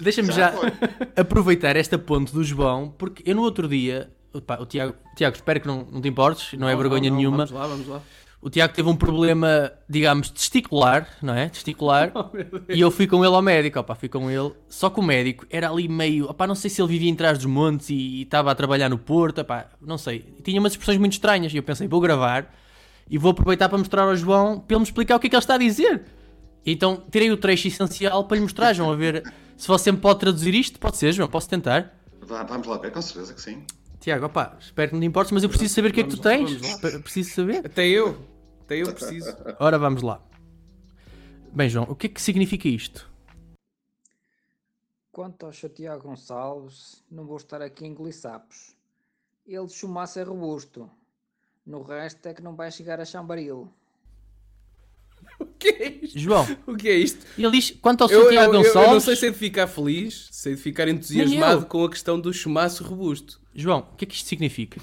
[0.00, 0.72] Deixa-me Já já, foi.
[1.16, 5.60] aproveitar esta ponte do João, porque eu no outro dia, pá, o Tiago, Tiago, espero
[5.60, 7.46] que não, não te importes, não é vergonha Não, não, nenhuma.
[7.46, 8.02] Vamos lá, vamos lá.
[8.44, 11.48] O Tiago teve um problema, digamos, testicular, não é?
[11.48, 12.12] Testicular.
[12.14, 12.30] Oh.
[12.68, 14.52] E eu fui com ele ao médico, opá, fui com ele.
[14.68, 17.38] Só que o médico era ali meio, opá, não sei se ele vivia em trás
[17.38, 20.20] dos montes e estava a trabalhar no Porto, opá, não sei.
[20.42, 22.54] Tinha umas expressões muito estranhas e eu pensei, vou gravar
[23.08, 25.36] e vou aproveitar para mostrar ao João, para ele me explicar o que é que
[25.36, 26.04] ele está a dizer.
[26.66, 29.22] Então tirei o trecho essencial para lhe mostrar, João, a ver
[29.56, 30.78] se você me pode traduzir isto.
[30.78, 31.94] Pode ser, João, posso tentar.
[32.20, 33.64] Vamos lá ver, com certeza que sim.
[34.04, 36.10] Tiago, opá, espero que não te importes, mas eu preciso saber o que é que
[36.10, 36.58] tu tens.
[37.02, 37.64] Preciso saber.
[37.64, 38.22] Até eu.
[38.60, 39.34] Até eu preciso.
[39.58, 40.20] Ora, vamos lá.
[41.50, 43.10] Bem, João, o que é que significa isto?
[45.10, 48.76] Quanto ao seu Tiago Gonçalves, não vou estar aqui a engolir sapos.
[49.46, 50.90] Ele de chumaço é robusto.
[51.64, 53.72] No resto é que não vai chegar a chambaril.
[55.38, 56.18] O que é isto?
[56.18, 57.24] João, O que é isto?
[57.38, 58.92] ele diz quanto ao Eu, eu, Santiago eu, eu Gonçalves.
[58.92, 61.66] não sei se é de ficar feliz, sei de ficar entusiasmado eu.
[61.66, 63.40] com a questão do chumaço robusto.
[63.54, 64.80] João, o que é que isto significa?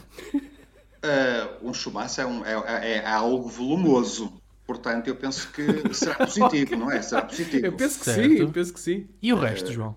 [1.03, 4.33] Eh, um chumaço é, um- é- é- é algo volumoso.
[4.65, 7.01] Portanto, eu penso que será positivo, não é?
[7.01, 7.65] Será positivo.
[7.65, 8.29] Eu penso que Certo.
[8.29, 9.07] sim, eu penso que sim.
[9.21, 9.95] E o resto, João?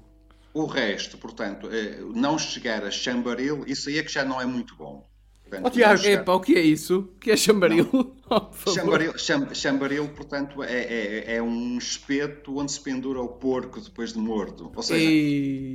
[0.52, 4.46] O resto, portanto, eh, não chegar a chambaril, isso aí é que já não é
[4.46, 5.06] muito bom.
[5.48, 6.98] Portanto, Ó Tiago, não chegar- o que é isso?
[7.00, 7.88] O que é chambaril?
[8.30, 8.40] Oh.
[8.74, 14.12] Chambaril, cham- chambaril, portanto, é, é- é um espeto onde se pendura o porco depois
[14.14, 14.72] de morto.
[14.74, 15.04] Ou seja,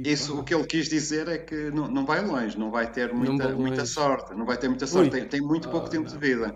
[0.09, 3.13] isso, o que ele quis dizer é que não, não vai longe, não vai ter
[3.13, 6.55] muita, muita sorte, não vai ter muita sorte, tem, tem muito pouco tempo de vida.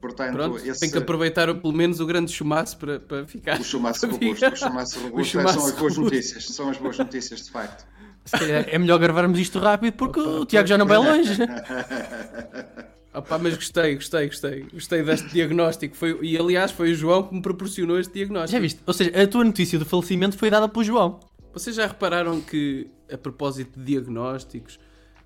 [0.00, 3.58] Portanto, Pronto, esse, tem que aproveitar pelo menos o grande chumaço para, para ficar.
[3.60, 6.68] o chumaço robusto, ficar- o chumaço O robusto é- chumaço são as boas notícias, são
[6.70, 7.86] as boas notícias de facto.
[8.26, 11.32] Se calhar é melhor gravarmos isto rápido porque o Tiago já não vai longe.
[13.14, 14.66] Opa, mas gostei, gostei, gostei.
[14.72, 15.96] Gostei deste diagnóstico.
[15.96, 18.52] Foi, e aliás, foi o João que me proporcionou este diagnóstico.
[18.52, 18.80] Já viste?
[18.86, 21.20] Ou seja, a tua notícia do falecimento foi dada pelo João.
[21.54, 24.78] Vocês já repararam que, a propósito de diagnósticos,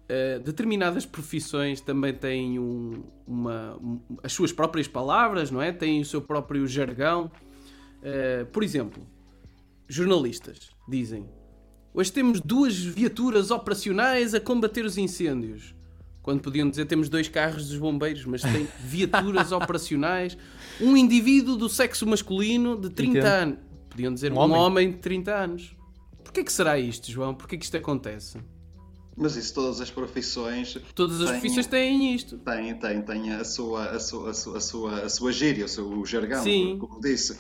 [0.09, 5.73] eh, determinadas profissões também têm um- uma, um- as suas próprias palavras, não é?
[5.73, 7.29] Têm o seu próprio jargão.
[8.05, 9.03] Eh, por exemplo,
[9.89, 11.27] jornalistas dizem:
[11.93, 15.75] Hoje temos duas viaturas operacionais a combater os incêndios.
[16.23, 20.37] Quando podiam dizer temos dois carros dos bombeiros, mas tem viaturas operacionais.
[20.81, 23.27] Um indivíduo do sexo masculino de 30 Entendo.
[23.27, 23.59] anos.
[23.89, 24.57] Podiam dizer Um um homem.
[24.59, 24.91] homem.
[24.93, 25.77] de 30 anos.
[26.23, 27.35] Porquê que será isto, João?
[27.35, 28.39] Porquê que isto acontece?
[29.17, 32.39] Mas isso, todas as profissões Todas as têm- profissões têm isto.
[32.39, 35.69] Tem, tem, tem a sua, a sua, a sua, a sua, a sua gíria, o
[35.69, 36.79] seu jargão, Sim.
[36.79, 37.37] como disse.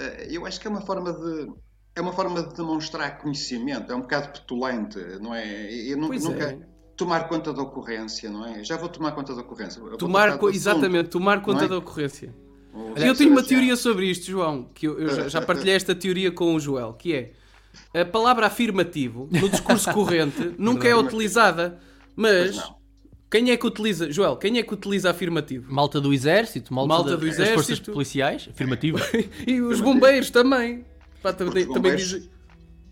[0.00, 1.52] Eh, Eu acho que é uma forma de
[1.94, 5.72] é uma forma de demonstrar conhecimento, é um bocado petulante, não é?
[5.72, 6.58] Eu nu- Pois nunca é.
[6.96, 8.64] tomar conta da ocorrência, não é?
[8.64, 9.80] Já vou tomar conta da ocorrência.
[9.98, 11.68] Tomar, co- exatamente, tomar conta é?
[11.68, 12.34] da ocorrência.
[12.72, 15.42] Ou E eu tenho uma seja, teoria sobre isto, João, que eu, eu já, já
[15.42, 17.32] partilhei esta teoria com o Joel, que é
[18.00, 21.78] a palavra afirmativo no discurso corrente nunca é utilizada,
[22.16, 22.58] mas
[23.30, 25.70] quem é que utiliza, Joel, quem é que utiliza afirmativo?
[25.72, 27.92] Malta do exército, malta, Malta da- do das forças exército.
[27.92, 28.98] policiais, afirmativo.
[29.46, 30.84] E os bombeiros também.
[31.22, 32.30] Pá, também, Os também bombeiros- dizem-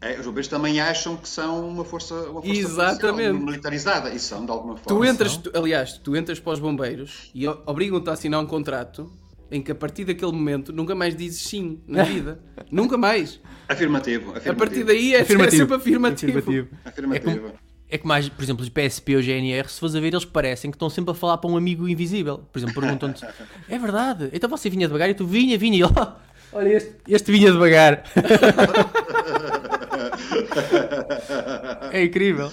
[0.03, 3.11] É, os bombeiros também acham que são uma força, uma força Exatamente.
[3.13, 5.07] policial militarizada e são de alguma Tu forma.
[5.09, 9.13] entras, tu- aliás, tu entras para os bombeiros e obrigam-te a assinar um contrato
[9.51, 12.41] em que a partir daquele momento nunca mais dizes sim na vida.
[12.73, 13.41] nunca mais.
[13.69, 14.57] Afirmativo, A afirmativo.
[14.57, 16.69] partir daí é, é sempre afirmativo.
[16.85, 17.53] Afirmativo.
[17.93, 20.71] É que mais, por exemplo, os PSP ou GNR, se fores a ver, eles parecem
[20.71, 22.39] que estão sempre a falar para um amigo invisível.
[22.53, 23.27] Por exemplo, perguntam-te:
[23.69, 24.31] É verdade?
[24.33, 25.85] Então você vinha devagar e tu vinha, vinha.
[25.85, 28.05] E "Oh, olha, este, este vinha devagar.
[31.93, 32.53] é incrível.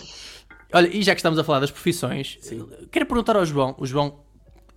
[0.73, 2.37] Olha, e já que estamos a falar das profissões,
[2.91, 4.19] quero perguntar ao João: o João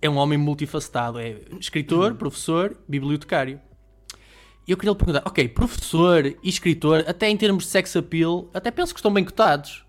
[0.01, 3.59] é um homem multifacetado, é escritor, professor, bibliotecário.
[4.67, 8.49] E eu queria lhe perguntar: ok, professor e escritor, até em termos de sex appeal,
[8.53, 9.85] até penso que estão bem cotados.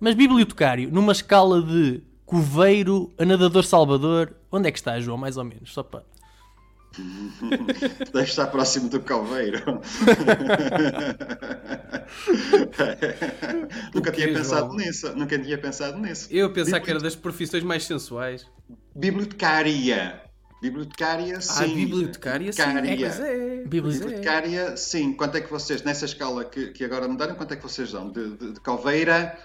[0.00, 5.36] Mas bibliotecário, numa escala de coveiro a nadador salvador, onde é que está, João, mais
[5.36, 5.72] ou menos?
[5.72, 6.02] Só para...
[8.12, 9.62] Deve estar próximo do calveiro.
[13.94, 14.76] nunca tinha pensado João?
[14.76, 15.16] nisso.
[15.16, 16.28] Nunca tinha pensado nisso.
[16.30, 18.46] Eu pensar que era das profissões mais sensuais.
[18.94, 20.22] Bibliotecária.
[20.62, 21.74] Bibliotecária, Ah, sim.
[21.74, 22.62] bibliotecária, sim.
[22.62, 22.96] Bibliotecária.
[22.98, 23.54] pois é.
[23.62, 23.66] É.
[23.66, 25.12] Bibliotecária, sim.
[25.12, 27.92] Quanto é que vocês, nessa escala que, que agora me deram, quanto é que vocês
[27.92, 28.10] dão?
[28.10, 29.36] De, de, de calveira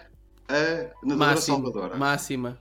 [0.48, 1.98] a nadadora salvadora?
[1.98, 2.58] Máxima.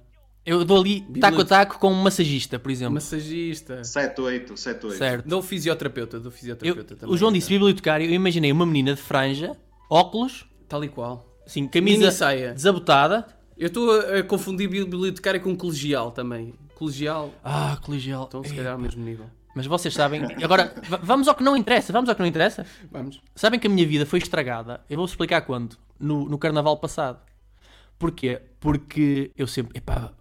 [0.49, 2.95] Eu dou ali taco a taco com um massagista, por exemplo.
[2.95, 3.85] Massagista.
[3.85, 4.97] 7, 8, 7, 8.
[4.99, 5.29] Certo.
[5.29, 7.15] Dou fisioterapeuta, dou Eu- fisioterapeuta também.
[7.15, 9.57] o João disse bibliotecário, eu imaginei uma menina de franja,
[9.91, 11.27] óculos, Tal e qual.
[11.55, 12.53] Mini camisa saia.
[12.53, 13.27] desabotada.
[13.57, 16.55] Eu estou a, a confundir bibliotecário com colegial também.
[16.75, 18.25] Colegial, Ah, colegial.
[18.29, 18.57] então se É.
[18.57, 19.27] calhar ao mesmo nível.
[19.55, 20.23] Mas vocês sabem.
[20.45, 21.93] Agora, va- vamos ao que não interessa.
[21.93, 22.65] Vamos ao que não interessa.
[22.93, 23.21] Vamos.
[23.35, 24.81] Sabem que a minha vida foi estragada.
[24.89, 25.77] Eu vou explicar quando.
[25.99, 27.19] No, no carnaval passado.
[27.99, 28.41] Porquê?
[28.61, 29.77] Porque eu sempre.
[29.79, 30.13] Epá,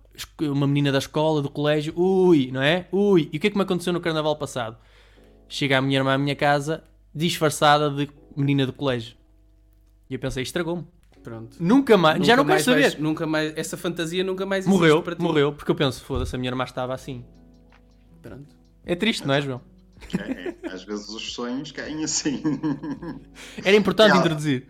[0.41, 1.93] uma menina da escola, do colégio.
[1.99, 2.87] Ui, não é?
[2.91, 3.29] Ui.
[3.31, 4.77] E o que é que me aconteceu no carnaval passado?
[5.49, 9.15] Chega a minha irmã à minha casa, disfarçada de menina do colégio.
[10.09, 10.85] E eu pensei, estragou-me.
[11.23, 11.57] Pronto.
[11.59, 12.25] Nunca mais.
[12.25, 12.81] já Nunca não quero mais saber.
[12.81, 15.21] vais- nunca mais, essa fantasia nunca mais existe Morreu, para ti.
[15.21, 15.51] morreu.
[15.53, 17.25] Porque eu penso, foda-se, a minha irmã estava assim.
[18.21, 18.55] Pronto.
[18.85, 19.61] É triste, não é, João?
[20.17, 20.69] É, é.
[20.71, 22.41] Às vezes os sonhos caem assim.
[23.63, 24.67] Era importante É, introduzir.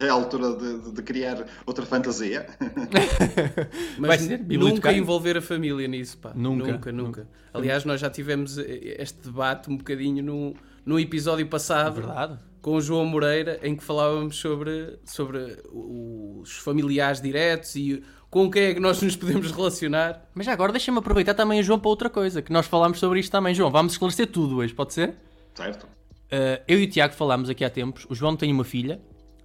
[0.00, 2.46] É a altura de, de- de criar outra fantasia.
[3.98, 6.32] Mas Vai ser nunca envolver a família nisso, pá.
[6.34, 7.28] Nunca, Nunca, nunca.
[7.52, 10.54] Aliás, nós já tivemos eh, este debate um bocadinho no,
[10.86, 12.38] no episódio passado Verdade.
[12.62, 18.62] com o João Moreira, em que falávamos sobre, sobre os familiares diretos e com quem
[18.66, 20.30] é que nós nos podemos relacionar.
[20.34, 23.20] Mas já agora deixa-me aproveitar também o João para outra coisa, que nós falámos sobre
[23.20, 23.54] isto também.
[23.54, 25.14] João, vamos esclarecer tudo hoje, pode ser?
[25.54, 25.84] Certo?
[25.84, 29.00] Uh, eu e o Tiago falámos aqui há tempos, o João tem uma filha,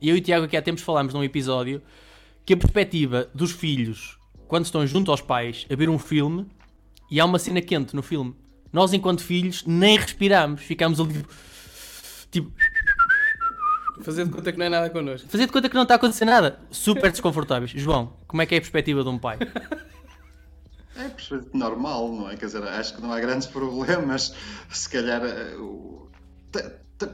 [0.05, 1.81] e eu e o Tiago aqui há tempos falámos num episódio
[2.45, 6.45] que a perspectiva dos filhos, quando estão junto aos pais, a ver um filme,
[7.09, 8.35] e há uma cena quente no filme.
[8.71, 11.25] Nós, enquanto filhos, nem respiramos, ficamos ali
[12.29, 12.51] tipo.
[14.03, 15.27] Fazer de conta que não é nada connosco.
[15.27, 16.59] Fazer de conta que não está a acontecer nada.
[16.69, 17.71] Super desconfortáveis.
[17.71, 19.39] João, como é que é a perspectiva de um pai?
[20.97, 21.11] É
[21.57, 22.35] normal, não é?
[22.35, 24.33] Quer dizer, acho que não há grandes problemas.
[24.69, 25.23] Se calhar.
[25.23, 26.09] eh, o-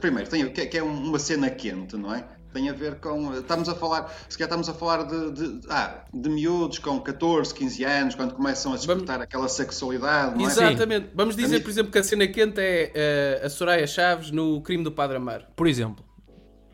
[0.00, 2.24] Primeiro, tem, o que é- que é uma cena quente, não é?
[2.52, 3.32] Tem a ver com.
[3.34, 4.12] Estamos a falar.
[4.28, 8.34] Se calhar estamos a falar de, de, ah, de miúdos com 14, 15 anos, quando
[8.34, 10.50] começam a despertar aquela sexualidade, não é?
[10.50, 11.10] Exatamente.
[11.14, 14.84] Vamos dizer, por exemplo, que a cena quente é eh, a Soraya Chaves no crime
[14.84, 15.44] do Padre Amaro.
[15.56, 16.04] Por exemplo.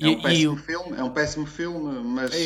[0.00, 2.32] É um E, e péssimo o- filme, é um péssimo filme, mas.
[2.32, 2.38] Eh,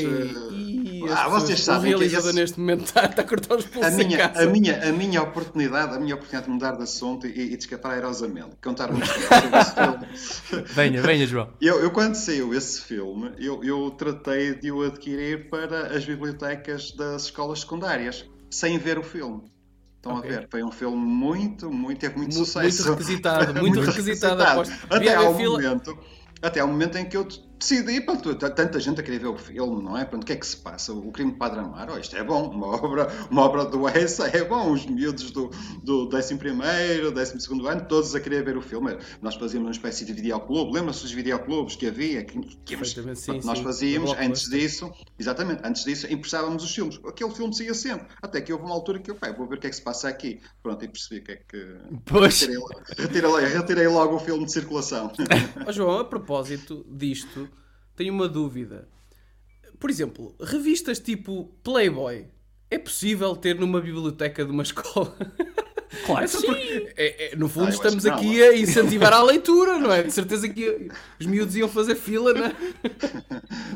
[0.52, 3.56] e ah, as vocês sabem O que realizador esse- neste momento está, está a cortar
[3.56, 4.42] os pulsos a em minha, casa.
[4.42, 7.56] a, minha, a minha oportunidade, a minha oportunidade de mudar de assunto e, e de
[7.58, 10.64] escapar aerosamente, contar uma história sobre esse filme.
[10.74, 11.48] Venha, venha, João.
[11.60, 16.92] Eu, eu, quando saiu esse filme, eu, eu tratei de o adquirir para as bibliotecas
[16.92, 19.42] das escolas secundárias, sem ver o filme.
[19.96, 20.28] Estão Ok.
[20.30, 20.48] a ver?
[20.50, 22.82] Foi um filme muito, muito, teve muito Mu- sucesso.
[22.88, 24.74] muito requisitado, muito requisitado, aposto.
[24.90, 25.96] Até ao, fila- momento,
[26.42, 27.26] até ao momento em que eu
[27.62, 30.04] decidi, pronto, tanta gente a querer ver o filme, não é?
[30.04, 30.92] Pronto, o que é que se passa?
[30.92, 34.26] O crime de Padre Amaro, oh, isto é bom, uma obra, uma obra do Essa
[34.26, 35.48] é bom, os miúdos do,
[35.82, 38.96] do 11º, 12º ano, todos a querer ver o filme.
[39.20, 42.24] Nós fazíamos uma espécie de videoclube, lembra-se dos videoclubes que havia?
[42.24, 43.64] Que, que Perfeitamente, sim, pronto, nós sim.
[43.64, 47.00] fazíamos, antes disso, exatamente, antes disso, emprestávamos os filmes.
[47.06, 49.60] Aquele filme saía sempre, até que houve uma altura que eu, pá, vou ver o
[49.60, 50.40] que é que se passa aqui.
[50.62, 51.76] Pronto, e percebi o que é que...
[52.04, 52.40] Pois.
[52.40, 52.62] Retirei,
[52.98, 55.12] retirei, retirei logo o filme de circulação.
[55.66, 57.48] Ó João, a propósito disto,
[57.96, 58.88] tenho uma dúvida.
[59.78, 62.26] Por exemplo, revistas tipo Playboy
[62.70, 65.14] é possível ter numa biblioteca de uma escola?
[66.06, 66.46] Claro É que sim.
[66.96, 68.14] é- é, no fundo, Ah, estamos não.
[68.14, 70.02] aqui a incentivar a leitura, não é?
[70.02, 70.88] De certeza que
[71.20, 72.54] os miúdos iam fazer fila, não é?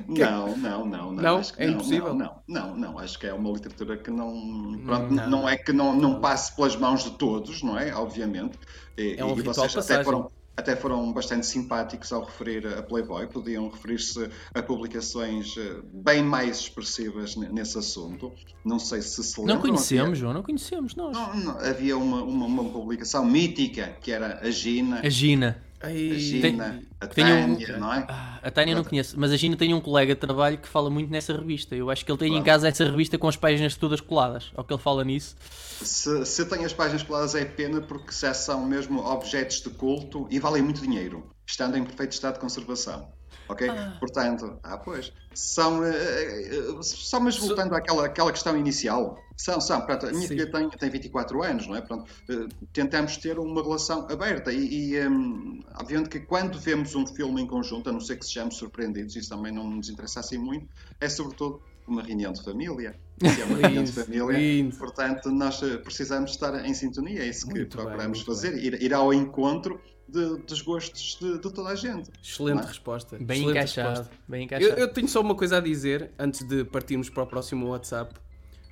[0.09, 1.23] Não, não, não, não.
[1.23, 1.37] Não?
[1.39, 2.15] acho que É não, impossível?
[2.15, 2.99] Não, não, não, não.
[2.99, 4.81] Acho que é uma literatura que não.
[4.85, 5.31] Pronto, Não.
[5.31, 5.49] não.
[5.49, 7.95] é que não, não passe pelas mãos de todos, não é?
[7.95, 8.59] Obviamente.
[8.97, 10.05] E, É um e ritual vocês até passagem.
[10.05, 16.23] foram, até foram bastante simpáticos ao referir a Playboy, podiam referir-se a publicações eh, bem
[16.23, 18.33] mais expressivas ne- nesse assunto.
[18.65, 19.57] Não sei se se lembram.
[19.57, 21.13] Não conhecemos, João, não conhecemos nós.
[21.17, 25.01] Não, não, havia uma, uma, uma publicação mítica que era a Gina.
[25.05, 25.63] A Gina.
[25.83, 28.07] Ai, A Gina, a tem um- Tânia, não é?
[28.09, 30.89] Ah, A Tânia não conheço, mas a Gina tem um colega de trabalho que fala
[30.89, 31.75] muito nessa revista.
[31.75, 32.45] Eu acho que ele tem em Claro.
[32.47, 34.51] casa essa revista com as páginas todas coladas.
[34.57, 35.37] Ao que ele fala nisso.
[35.83, 40.27] Se, se tem as páginas coladas é pena porque já são mesmo objetos de culto
[40.31, 43.13] e valem muito dinheiro, estando em perfeito estado de conservação.
[43.49, 43.69] Ok?
[44.01, 45.13] Portanto, ah, pois.
[45.33, 45.85] São.
[45.85, 49.19] eh, eh, só mas voltando àquela, àquela questão inicial.
[49.37, 49.81] São, são.
[49.83, 50.29] Pronto, a minha Sim.
[50.29, 51.81] filha tem, tem 24 anos, não é?
[51.81, 57.07] Pronto, eh, tentamos ter uma relação aberta e, e, hum, obviamente que quando vemos um
[57.07, 60.39] filme em conjunto, a não ser que sejamos surpreendidos, isso também não nos interessa assim
[60.39, 60.67] muito,
[61.01, 62.99] é sobretudo uma reunião de família.
[63.21, 64.77] Se é uma reunião de família, lindo.
[64.77, 68.83] portanto, nós precisamos estar em sintonia, é isso que Muito bem, procuramos muito fazer, ir,
[68.83, 72.11] ir ao encontro de- dos gostos de, de toda a gente.
[72.23, 72.67] Excelente é?
[72.67, 73.17] resposta.
[73.19, 73.89] Bem excelente encaixado.
[74.01, 74.15] resposta.
[74.29, 74.81] Bem Eu, encaixado.
[74.81, 78.15] eu tenho só uma coisa a dizer antes de partirmos para o próximo WhatsApp.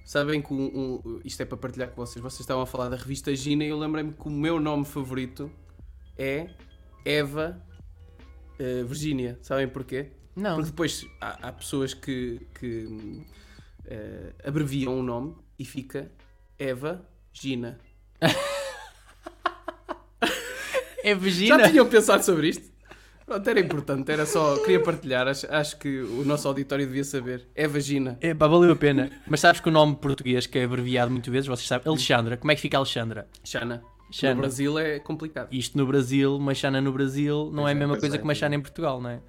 [0.04, 2.22] Sabem que um- um- isto é para partilhar com vocês.
[2.22, 5.50] Vocês estavam a falar da revista Gina e eu lembrei-me que o meu nome favorito
[6.18, 6.50] é
[7.04, 7.60] Eva
[8.58, 9.38] eh, Virgínia.
[9.42, 10.10] Sabem porquê?
[10.36, 10.56] Não.
[10.56, 13.22] Porque depois há, há pessoas que, que
[13.86, 16.10] eh, abreviam o nome e fica
[16.58, 17.80] Eva Gina.
[21.04, 21.70] É Já Virgina.
[21.70, 22.72] tinham pensado sobre isto?
[23.26, 24.56] Pronto, era importante, era só.
[24.58, 27.46] Queria partilhar, acho, acho que o nosso auditório devia saber.
[27.54, 28.18] É vagina.
[28.20, 29.10] É pá, valeu a pena.
[29.26, 32.36] Mas sabes que o nome português que é abreviado muitas vezes, vocês sabem, Alexandra.
[32.38, 33.28] Como é que fica Alexandra?
[33.44, 33.82] Xana.
[34.10, 34.34] Xana.
[34.34, 35.48] No Brasil é complicado.
[35.50, 38.18] Isto no Brasil, uma Xana no Brasil, não Pois é a é, mesma coisa é,
[38.18, 38.40] que uma pois é.
[38.40, 39.20] Xana em Portugal, não é?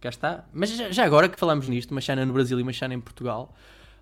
[0.00, 0.44] Cá está.
[0.52, 3.00] Mas já, já agora que falamos nisto, uma Xana no Brasil e uma Xana em
[3.00, 3.54] Portugal,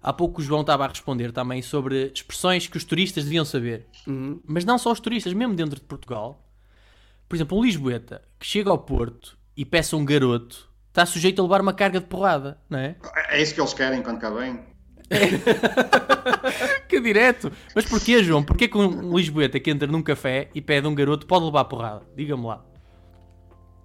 [0.02, 3.86] há pouco o João estava a responder também sobre expressões que os turistas deviam saber.
[4.06, 4.40] Uhum.
[4.46, 6.44] Mas não só os turistas, mesmo dentro de Portugal.
[7.28, 11.42] Por exemplo, um Lisboeta que chega ao Porto e peça um garoto, está sujeito a
[11.42, 12.96] levar uma carga de porrada, não é?
[13.28, 14.60] É isso que eles querem quando cá vêm.
[16.88, 17.52] Que direto!
[17.74, 18.42] Mas porquê, João?
[18.42, 22.06] Porquê que um Lisboeta que entra num café e pede um garoto pode levar porrada?
[22.16, 22.64] Diga-me lá.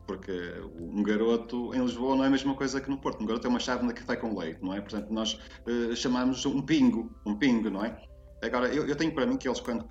[0.07, 0.31] Porque
[0.79, 3.21] um garoto em Lisboa não é a mesma coisa que no Porto.
[3.21, 4.81] Um garoto é uma chávena de café com leite, não é?
[4.81, 7.97] Portanto, nós eh, chamamos um pingo, um pingo, não é?
[8.43, 9.85] Agora, eu, eu tenho para mim que eles, quando,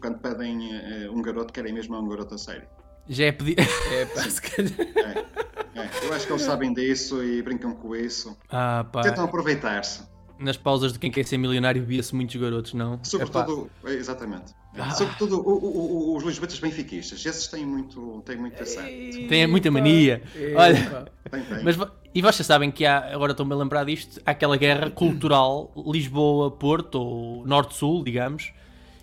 [0.00, 2.68] quando pedem eh, um garoto, querem mesmo um garoto a sério.
[3.08, 3.56] Já é pedir.
[3.92, 4.72] É, pá, se calhar.
[4.78, 5.90] É, é.
[6.02, 8.36] Eu acho que eles sabem disso e brincam com isso.
[8.50, 9.02] Ah, pá.
[9.02, 10.02] Tentam aproveitar-se.
[10.38, 12.98] nas pausas de quem quer ser milionário via-se muitos garotos, não?
[13.02, 13.92] Sobretudo, Epá.
[13.92, 14.52] exatamente.
[14.78, 14.90] Ah.
[14.90, 18.82] Sobretudo o, o, o, os lisboetas benfiquistas, esses têm muito, têm muito essa.
[18.82, 20.22] Têm muita mania.
[20.54, 21.64] Olha, tem, tem.
[21.64, 21.76] Mas,
[22.14, 26.96] e vocês sabem que há, agora estou-me a lembrar disto, há aquela guerra cultural Lisboa-Porto,
[26.96, 28.52] ou Norte-Sul, digamos,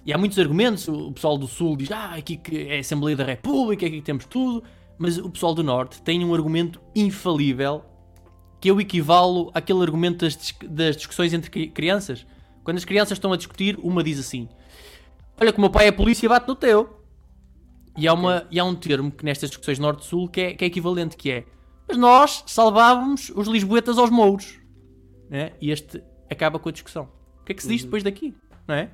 [0.05, 0.87] e há muitos argumentos.
[0.87, 4.01] O pessoal do Sul diz, ah, aqui que é a Assembleia da República, aqui que
[4.01, 4.63] temos tudo,
[4.97, 7.83] mas o pessoal do Norte tem um argumento infalível
[8.59, 12.25] que eu equivalo àquele argumento das, das discussões entre crianças.
[12.63, 14.47] Quando as crianças estão a discutir, uma diz assim:
[15.39, 17.01] Olha, que o meu pai é polícia bate no teu.
[17.97, 20.67] E há, uma, e há um termo que nestas discussões norte-sul que é, que é
[20.67, 21.45] equivalente, que é
[21.87, 24.59] mas nós salvávamos os lisboetas aos mouros.
[25.29, 25.51] Né?
[25.61, 27.09] E este acaba com a discussão.
[27.41, 27.87] O que é que se diz uhum.
[27.87, 28.33] depois daqui?
[28.67, 28.91] Não é?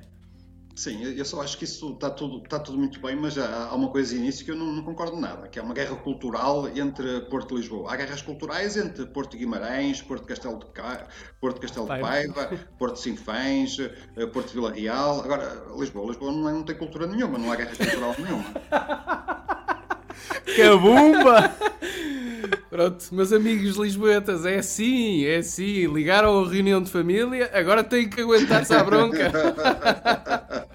[0.80, 3.90] Sim, eu só acho que isso está tudo, está tudo muito bem, mas há, uma
[3.90, 7.54] coisa início que eu não, não, concordo nada, que é uma guerra cultural entre Porto
[7.54, 7.92] e Lisboa.
[7.92, 11.06] Há guerras culturais entre Porto de Guimarães, Porto Castelo de, Ca...
[11.38, 15.20] Porto Castelo de Paiva, Porto de Sinfãs, eh, Porto de Vila Real.
[15.20, 18.44] Agora, Lisboa, Lisboa não, é, não tem cultura nenhuma, não há guerra cultural nenhuma.
[20.56, 21.54] Cabumba!
[22.68, 25.92] Pronto, meus amigos lisboetas, é assim, é assim.
[25.92, 29.32] Ligaram a reunião de família, agora têm que aguentar-se à bronca.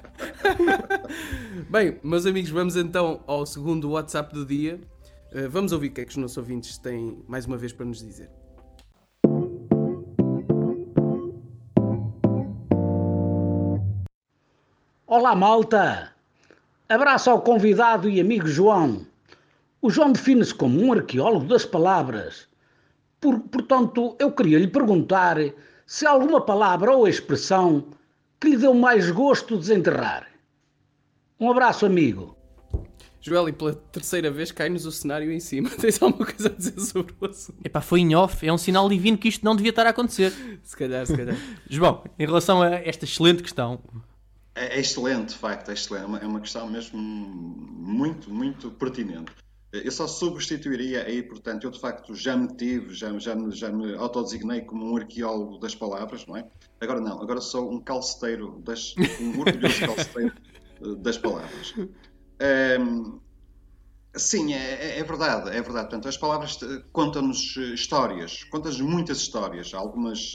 [1.70, 4.80] Bem, meus amigos, vamos então ao segundo WhatsApp do dia.
[5.34, 7.86] Uh, vamos ouvir o que é que os nossos ouvintes têm mais uma vez para
[7.86, 8.30] nos dizer.
[15.08, 16.14] Olá, malta!
[16.88, 19.06] Abraço ao convidado e amigo João.
[19.86, 22.48] O João define-se como um arqueólogo das palavras.
[23.22, 25.38] Por, portanto, eu queria lhe perguntar
[25.86, 27.90] se há alguma palavra ou expressão
[28.42, 30.28] que lhe deu mais gosto desenterrar.
[31.40, 32.36] Um abraço, amigo.
[33.22, 35.70] Joel, e pela terceira vez cai-nos o cenário em cima.
[35.80, 37.60] Tens alguma coisa a dizer sobre o assunto?
[37.64, 38.44] Epá, foi em off.
[38.44, 40.34] É um sinal divino que isto não devia estar a acontecer.
[40.66, 41.38] se calhar, se calhar.
[41.70, 43.80] João, em relação a esta excelente questão.
[44.56, 46.06] É, é excelente, de facto, é excelente.
[46.06, 49.45] É uma, é uma questão mesmo muito, muito pertinente.
[49.84, 53.72] Eu só substituiria aí, portanto, eu de facto já me tive, já, já, me, já
[53.72, 56.48] me autodesignei como um arqueólogo das palavras, não é?
[56.80, 60.34] Agora não, agora sou um calceteiro, das, um orgulhoso calceteiro
[60.82, 61.74] eh, das palavras.
[62.80, 63.20] Um,
[64.18, 65.90] Sim, é, é, verdade, é verdade.
[65.90, 70.32] Portanto, as palavras eh, contam-nos eh, histórias, contam-nos muitas histórias, algumas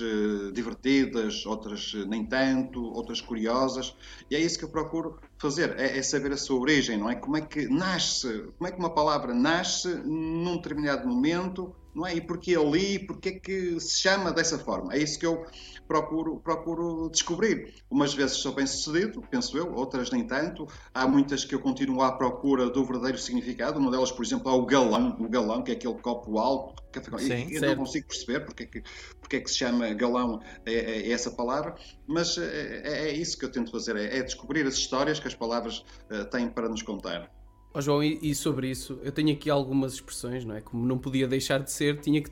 [0.53, 3.97] divertidas, outras nem tanto, outras curiosas,
[4.31, 7.15] e é isso que eu procuro fazer, é, é, saber a sua origem, não é?
[7.15, 12.15] Como é que nasce, como é que uma palavra nasce num determinado momento, não é?
[12.15, 14.95] E porquê ali, porquê que se chama dessa forma?
[14.95, 15.45] É isso que eu
[15.91, 17.75] procuro, procuro descobrir.
[17.91, 20.69] Umas vezes sou bem sucedido, penso eu, outras nem tanto.
[20.95, 23.81] Há muitas que eu continuo à procura do verdadeiro significado.
[23.81, 26.81] Uma delas, por exemplo, é o galão, o galão, que é aquele copo alto.
[26.93, 28.83] Que, Sim, eu não consigo perceber porque é que,
[29.21, 31.75] porque é que se chama galão é, é, é essa palavra,
[32.07, 35.29] mas é, é, é, isso que eu tento fazer, é, é, descobrir as histórias que
[35.29, 37.31] as palavras uh, têm para nos contar.
[37.73, 40.61] Oh, João, e, sobre isso, eu tenho aqui algumas expressões, não é?
[40.61, 42.31] Como não podia deixar de ser, tinha que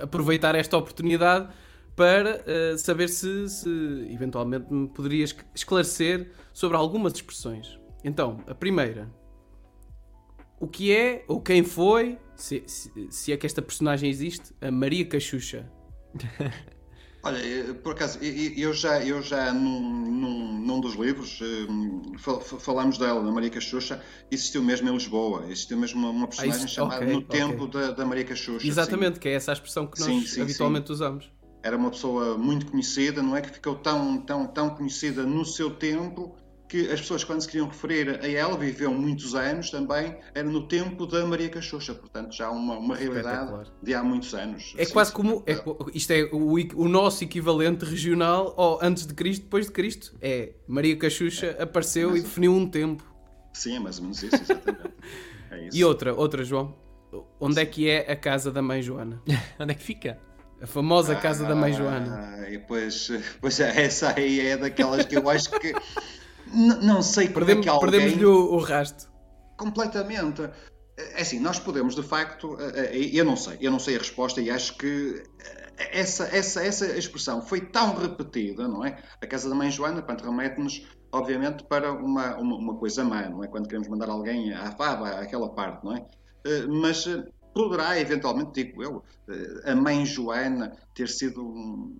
[0.00, 1.52] aproveitar esta oportunidade
[1.96, 3.68] para uh, saber se, se,
[4.12, 7.80] eventualmente me poderias esclarecer sobre algumas expressões.
[8.04, 9.10] Então, a primeira.
[10.60, 14.70] O que é, ou quem foi, se, se, se é que esta personagem existe, a
[14.70, 15.68] Maria Cachucha?
[17.26, 22.18] Olha, por acaso, eu já, eu já num, num, num dos livros eh,
[22.60, 26.68] falámos dela, da Maria Cachucha, existiu mesmo em Lisboa, existiu mesmo uma, uma personagem ah,
[26.68, 27.40] chamada okay, No okay.
[27.40, 28.66] Tempo da, da Maria Cachucha.
[28.66, 29.20] Exatamente, sim.
[29.20, 31.28] que é essa a expressão que nós sim, sim, habitualmente usamos
[31.64, 33.40] era uma pessoa muito conhecida, não é?
[33.40, 36.36] Que ficou tão, tão, tão conhecida no seu tempo
[36.68, 40.66] que as pessoas, quando se queriam referir a ela, viveu muitos anos também, era no
[40.66, 44.74] tempo da Maria Cachucha, portanto, já uma, uma realidade de há muitos anos.
[44.76, 45.42] É quase como.
[45.46, 45.54] É,
[45.94, 50.16] isto é o, o, nosso equivalente regional ou antes de Cristo, depois de Cristo.
[50.20, 53.04] É Maria Cachucha é, apareceu e definiu um tempo.
[53.52, 54.96] Sim, é mais ou menos isso, exatamente.
[55.48, 55.76] É isso.
[55.76, 56.74] E outra, outra, João.
[57.38, 57.60] Onde Sim.
[57.60, 59.22] é que é a casa da mãe Joana?
[59.60, 60.18] Onde é que fica?
[60.60, 62.48] A famosa casa ah, da mãe Joana.
[62.50, 65.72] E pois, pois essa aí é daquelas que eu acho que.
[66.54, 67.90] Não sei como Perdemos, é que alguém...
[67.90, 69.08] Perdemos-lhe o, o rasto.
[69.56, 70.42] Completamente.
[70.96, 73.98] É assim, nós podemos, de facto, eh, eh, eu não sei, eu não sei a
[73.98, 75.22] resposta e acho que
[75.78, 78.98] eh, essa, essa, essa expressão foi tão repetida, não é?
[79.20, 83.44] A casa da mãe Joana, portanto, remete-nos, obviamente, para uma, uma, uma, coisa má, não
[83.44, 83.48] é?
[83.48, 86.06] Quando queremos mandar alguém à fava, àquela parte, não é?
[86.68, 87.04] Mas
[87.52, 89.02] poderá, eventualmente, digo eu,
[89.64, 91.98] a mãe Joana ter sido um,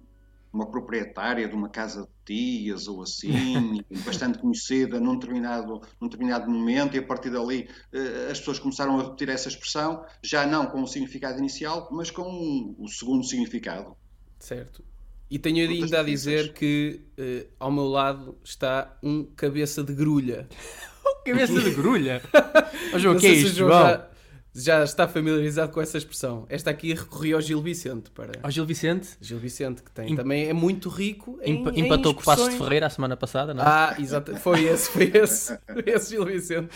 [0.56, 6.50] uma proprietária de uma casa de tias ou assim, bastante conhecida num determinado, num determinado
[6.50, 10.66] momento, e a partir dali eh, as pessoas começaram a repetir essa expressão, já não
[10.66, 13.94] com o significado inicial, mas com o segundo significado.
[14.38, 14.82] Certo.
[15.30, 20.48] E tenho ainda a dizer que uh, ao meu lado está um cabeça de grulha.
[21.26, 22.22] cabeça de grulha?
[22.96, 23.70] João, o que é isto, João?
[23.70, 24.08] Já,
[24.56, 26.46] já, está familiarizado com essa expressão.
[26.48, 28.10] Esta aqui recorri ao Gil Vicente.
[28.10, 28.32] Para...
[28.42, 29.10] Ao Gil Vicente?
[29.20, 32.56] Gil Vicente, que tem, também é muito rico em, Imp Empatou com o Passos de
[32.56, 33.66] Ferreira a semana passada, não é?
[33.66, 34.34] Ah, exato.
[34.36, 35.58] Foi esse, foi esse.
[35.66, 36.68] Foi esse Gil Vicente.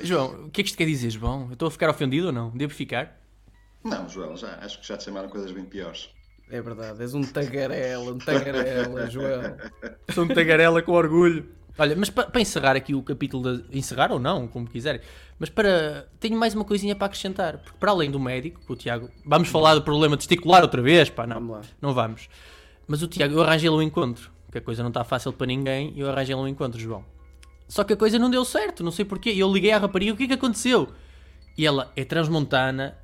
[0.00, 1.46] João, o que é que isto quer dizer, João?
[1.48, 2.50] Eu estou a ficar ofendido ou não?
[2.50, 3.20] Devo ficar?
[3.82, 6.08] Não, João, já, acho que já te chamaram coisas bem piores.
[6.50, 9.56] É verdade, és um tagarela, um tagarela, João.
[10.12, 11.48] Sou um tagarela com orgulho.
[11.76, 13.78] Olha, mas para, encerrar aqui o capítulo de.
[13.78, 15.00] Encerrar ou não, como quiserem.
[15.38, 16.08] Mas para.
[16.20, 17.58] Tenho mais uma coisinha para acrescentar.
[17.58, 19.10] Porque para além do médico, o Tiago.
[19.24, 21.10] Vamos falar do problema testicular outra vez?
[21.10, 21.36] Pá, não.
[21.36, 21.62] Vamos lá.
[21.80, 22.28] Não vamos.
[22.86, 24.30] Mas o Tiago, eu arranjei-lhe um encontro.
[24.50, 25.92] Que a coisa não está fácil para ninguém.
[25.96, 27.04] E eu arranjei-lhe um encontro, João.
[27.68, 29.30] Só que a coisa não deu certo, não sei porquê.
[29.30, 30.92] Eu liguei à rapariga, o que é que aconteceu?
[31.56, 32.96] E ela é transmontana.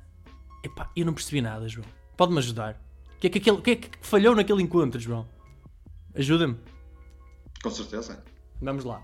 [0.63, 1.87] Epá, eu não percebi nada, João.
[2.15, 2.79] Pode-me ajudar?
[3.15, 5.27] O que é que, aquele, que, é que falhou naquele encontro, João?
[6.15, 6.57] Ajuda-me.
[7.61, 8.23] Com certeza.
[8.61, 9.03] Vamos lá.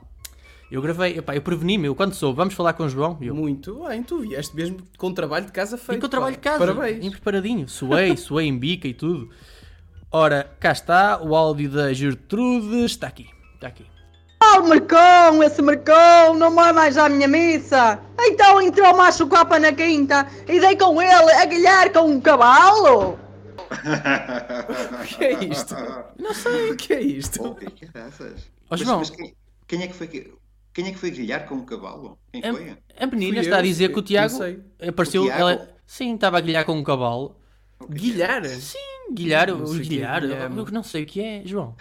[0.70, 3.18] Eu gravei, epá, eu preveni-me, eu quando sou, vamos falar com o João.
[3.22, 3.34] Eu...
[3.34, 6.00] Muito bem, tu vieste mesmo com trabalho de casa feito.
[6.00, 7.00] E com trabalho de casa, Parabéns.
[7.00, 7.70] bem preparadinho.
[7.70, 9.30] Suei, suei em bica e tudo.
[10.12, 13.86] Ora, cá está o áudio da Gertrude, está aqui, está aqui.
[14.44, 18.00] Oh, Marcão, esse Marcão não vai mais à minha missa.
[18.20, 22.22] Então entrou o macho copa na quinta e dei com ele a guilhar com um
[22.22, 23.20] cavalo.
[25.02, 25.76] o que é isto?
[26.18, 27.42] Não sei o que é isto.
[27.44, 27.90] Oh, que.
[28.70, 29.00] Oh, João.
[29.00, 29.36] Mas, mas quem,
[29.68, 30.34] quem, é que foi que...
[30.78, 32.20] Quem é que foi guilhar com um cavalo?
[32.32, 32.78] Quem a, foi?
[33.00, 34.38] A menina Fui está eu, a dizer que o Tiago
[34.88, 35.24] apareceu.
[35.24, 35.42] O Tiago?
[35.42, 37.36] Ela, sim, estava a guilhar com um cavalo.
[37.90, 38.46] Guilhar?
[38.46, 38.78] Sim,
[39.12, 39.48] guilhar.
[39.48, 40.24] Não guilhar.
[40.24, 41.76] É, eu não sei o que é, João.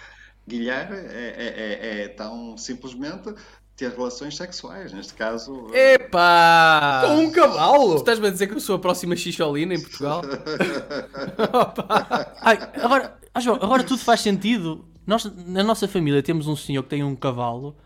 [0.48, 3.34] Guilhar é, é, é, é tão simplesmente
[3.76, 5.66] ter relações sexuais, neste caso.
[5.74, 7.02] Epá!
[7.04, 7.96] Com um cavalo!
[7.96, 10.22] Estás-me a dizer que eu sou a próxima xixolina em Portugal?
[12.40, 14.86] Ai, agora, ah, João, agora tudo faz sentido.
[15.06, 17.76] Nós, na nossa família, temos um senhor que tem um cavalo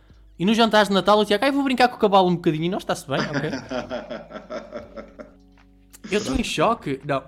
[0.40, 2.64] e nos jantares de Natal o Tiago, ah, vou brincar com o cavalo um bocadinho
[2.64, 3.50] e nós está-se bem, ok?
[6.10, 6.98] eu estou em choque.
[7.04, 7.22] Não.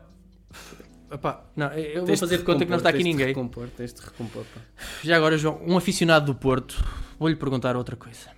[1.12, 3.26] Epá, não, eu vou fazer de conta que não está aqui ninguém.
[3.26, 4.62] Recompor, tens de recompor, pá.
[5.04, 6.82] Já agora, João, um aficionado do Porto,
[7.18, 8.30] vou-lhe perguntar outra coisa.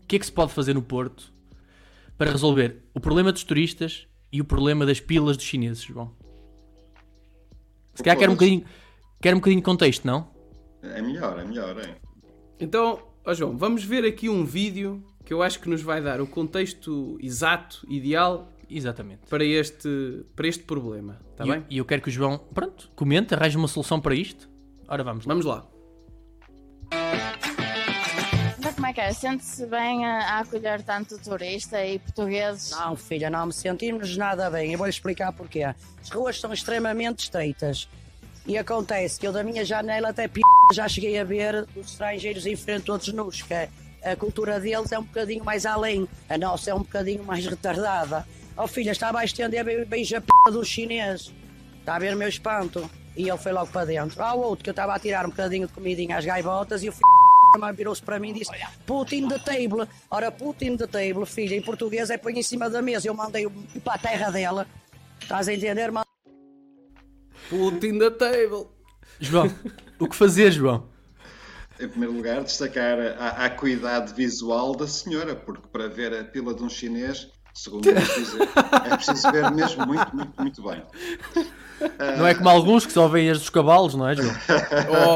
[0.00, 1.32] O que é que se pode fazer no Porto
[2.16, 6.14] para resolver o problema dos turistas e o problema das pilas dos chineses, João?
[7.94, 8.64] Se calhar quer um bocadinho,
[9.20, 10.30] quer um bocadinho de contexto, não?
[10.84, 11.96] É melhor, é melhor, é.
[12.60, 16.20] Então, Ó João, vamos ver aqui um vídeo que eu acho que nos vai dar
[16.20, 19.28] o contexto exato, ideal Exatamente.
[19.28, 21.20] para este, para este problema.
[21.30, 21.64] Está bem?
[21.70, 24.50] E eu quero que o João, pronto, comente, arranje uma solução para isto.
[24.88, 25.34] Ora, vamos lá.
[25.34, 25.64] Vamos lá.
[28.58, 29.12] Então, como é que é?
[29.12, 32.72] Sente-se bem a, a, acolher tanto turista e portugueses?
[32.72, 34.72] Não, filha, não me sentimos nada bem.
[34.72, 35.62] Eu vou-lhe explicar porquê.
[35.62, 37.88] As ruas são extremamente estreitas.
[38.46, 40.40] E acontece que eu da minha janela até p...
[40.74, 44.98] já cheguei a ver os estrangeiros em frente todos nus, que a cultura deles é
[44.98, 48.26] um bocadinho mais além, a nossa é um bocadinho mais retardada.
[48.56, 51.32] Oh filha, estava a estender bem a p do chinês.
[51.78, 52.90] Está a ver o meu espanto?
[53.16, 54.22] E ele foi logo para dentro.
[54.22, 56.92] Há outro que eu estava a tirar um bocadinho de comidinha às gaivotas e o
[56.92, 58.50] filho virou-se para mim e disse
[58.86, 59.86] Putin the table.
[60.10, 63.08] Ora, Putin the table, filha, em português é põe em cima da mesa.
[63.08, 63.48] Eu mandei
[63.84, 64.66] para a terra dela.
[65.20, 66.11] Estás a entender, mano?
[67.48, 68.68] Putin the table.
[69.20, 69.52] João,
[69.98, 70.88] o que fazer, João?
[71.80, 76.62] Em primeiro lugar, destacar a acuidade visual da senhora, porque para ver a pila de
[76.62, 80.82] um chinês, segundo é preciso, é preciso ver mesmo muito, muito, muito bem.
[82.16, 84.30] Não é como alguns que só veem as dos cavalos, não é, João?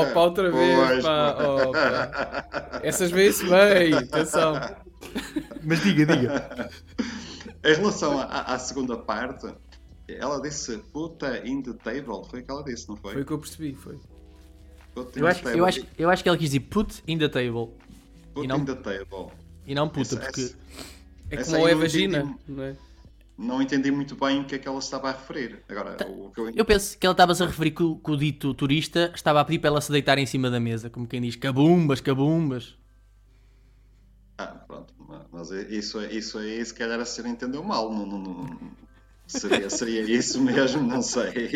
[0.03, 1.37] Opa, outra vez, pois, pá.
[1.65, 2.81] Opa.
[2.83, 4.55] Essas veem-se bem, atenção.
[5.63, 6.71] Mas diga, diga.
[7.65, 9.47] Em relação à, à segunda parte,
[10.09, 13.13] ela disse puta in the table, foi o que ela disse, não foi?
[13.13, 13.99] Foi o que eu percebi, foi.
[15.15, 17.69] Eu acho, eu, acho, eu acho que ela quis dizer put in the table.
[18.33, 19.33] Put e não, in the table.
[19.67, 20.55] E não puta, essa, porque.
[21.31, 22.77] Essa, é como é vagina, entendi, não é?
[23.37, 25.63] Não entendi muito bem o que é que ela estava a referir.
[25.69, 26.07] Agora, tá.
[26.07, 26.51] o que eu...
[26.51, 29.45] eu penso que ela estava-se a referir que o, que o dito turista estava a
[29.45, 32.79] pedir para ela se deitar em cima da mesa, como quem diz cabumbas, cabumbas.
[34.39, 34.95] Ah, pronto,
[35.31, 37.93] mas isso, isso aí se calhar a senhora entendeu mal.
[37.93, 38.61] Não, não, não,
[39.27, 41.51] Seria, seria isso mesmo, não sei.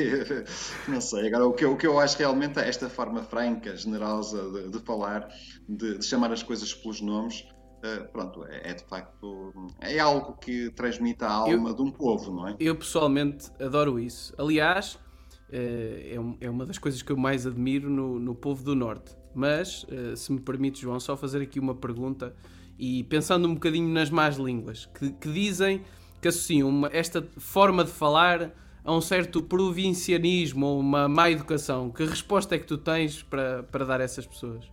[0.89, 1.29] Não sei.
[1.29, 4.71] Agora, o que, eu, o que eu acho realmente é esta forma franca, generosa de,
[4.71, 5.29] de falar,
[5.69, 7.47] de, de, chamar as coisas pelos nomes,
[7.85, 11.91] uh, pronto, é, é, de facto é algo que transmite a alma eu, de um
[11.93, 12.57] povo, não é?
[12.59, 14.35] Eu pessoalmente adoro isso.
[14.37, 14.99] Aliás, uh,
[15.53, 19.17] é, é uma das coisas que eu mais admiro no, no povo do Norte.
[19.33, 22.35] Mas, uh, se me permite, João, só fazer aqui uma pergunta
[22.77, 25.85] e pensando um bocadinho nas más línguas que, que dizem
[26.21, 28.53] que associam esta forma de falar
[28.85, 33.63] a um certo provincianismo ou uma má educação, que resposta é que tu tens para,
[33.65, 34.65] para dar a essas pessoas?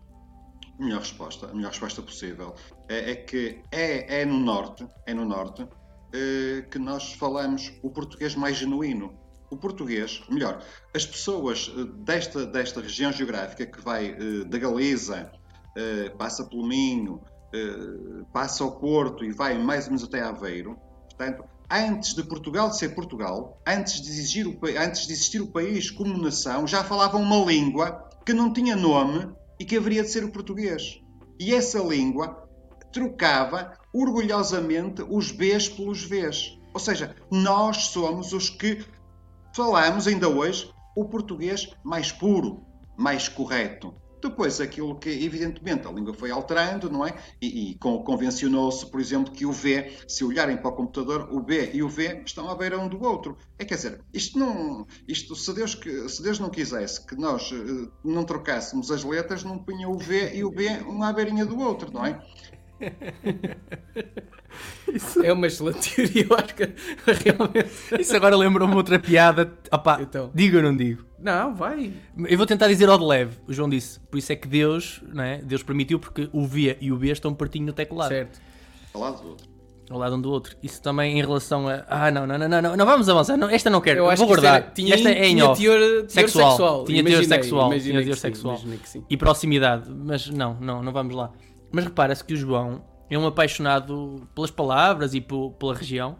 [0.80, 2.54] A melhor resposta, a melhor resposta possível
[2.88, 5.68] é, é que é, é no norte, é no norte
[6.14, 9.14] eh, que nós falamos o português mais genuíno.
[9.50, 10.62] O português, melhor,
[10.96, 15.32] as pessoas eh, desta, desta região geográfica que vai eh, da Galiza,
[16.18, 17.22] passa pelo Minho,
[18.34, 20.76] passa ao Porto e vai mais ou menos até Aveiro,
[21.18, 26.18] portanto, antes de Portugal ser Portugal, antes de, o, antes de existir o país como
[26.18, 30.32] nação, já falavam uma língua que não tinha nome e que haveria de ser o
[30.32, 31.02] português.
[31.40, 32.48] E essa língua
[32.92, 36.58] trocava orgulhosamente os Bs pelos Vs.
[36.74, 38.86] Ou seja, nós somos os que
[39.56, 42.64] falamos ainda hoje o português mais puro,
[42.96, 43.94] mais correto.
[44.30, 47.16] Depois, aquilo que, evidentemente, a língua foi alterando, não é?
[47.42, 51.72] E, e convencionou-se, por exemplo, que o V, se olharem para o computador, o B
[51.74, 53.38] e o V estão à beira um do outro.
[53.58, 54.86] É quer dizer, isto não.
[55.08, 59.58] Isto, se, Deus, se Deus não quisesse que nós uh, não trocássemos as letras, não
[59.58, 62.22] punha o V e o B um à beirinha do outro, não é?
[64.94, 66.64] Isso é uma excelente teoria, eu acho que
[67.26, 67.70] realmente.
[68.00, 69.54] Isso agora lembrou-me outra piada.
[69.72, 70.32] Opa, então.
[70.34, 71.06] digo ou não digo?
[71.20, 71.92] Não, vai.
[72.28, 73.38] Eu vou tentar dizer ao de leve.
[73.48, 74.00] O João disse.
[74.00, 75.38] Por isso é que Deus, não é?
[75.40, 78.10] Deus permitiu, porque o V e o B estão pertinho no teclado.
[78.10, 78.40] Certo.
[78.94, 79.58] Ao lado do outro.
[79.90, 80.56] Ao lado um do outro.
[80.62, 81.86] Isso também em relação a.
[81.88, 83.38] Ah, não, não, não, não, não, não vamos avançar.
[83.38, 84.06] Não, esta não quero.
[84.06, 84.56] Eu, vou guardar.
[84.56, 86.50] Era, tinha, esta é em tinha teor, teor sexual.
[86.52, 86.86] sexual.
[86.86, 87.80] Tinha teor sexual.
[87.80, 88.62] Tinha teor sexual.
[89.10, 89.90] E proximidade.
[89.90, 91.32] Mas não, não, não vamos lá.
[91.72, 96.18] Mas repara-se que o João é um apaixonado pelas palavras e pela região.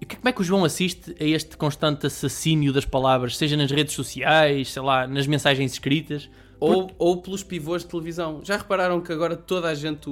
[0.00, 3.70] E como é que o João assiste a este constante assassínio das palavras, seja nas
[3.70, 6.28] redes sociais, sei lá, nas mensagens escritas?
[6.58, 8.40] Ou, ou pelos pivôs de televisão.
[8.44, 10.08] Já repararam que agora toda a gente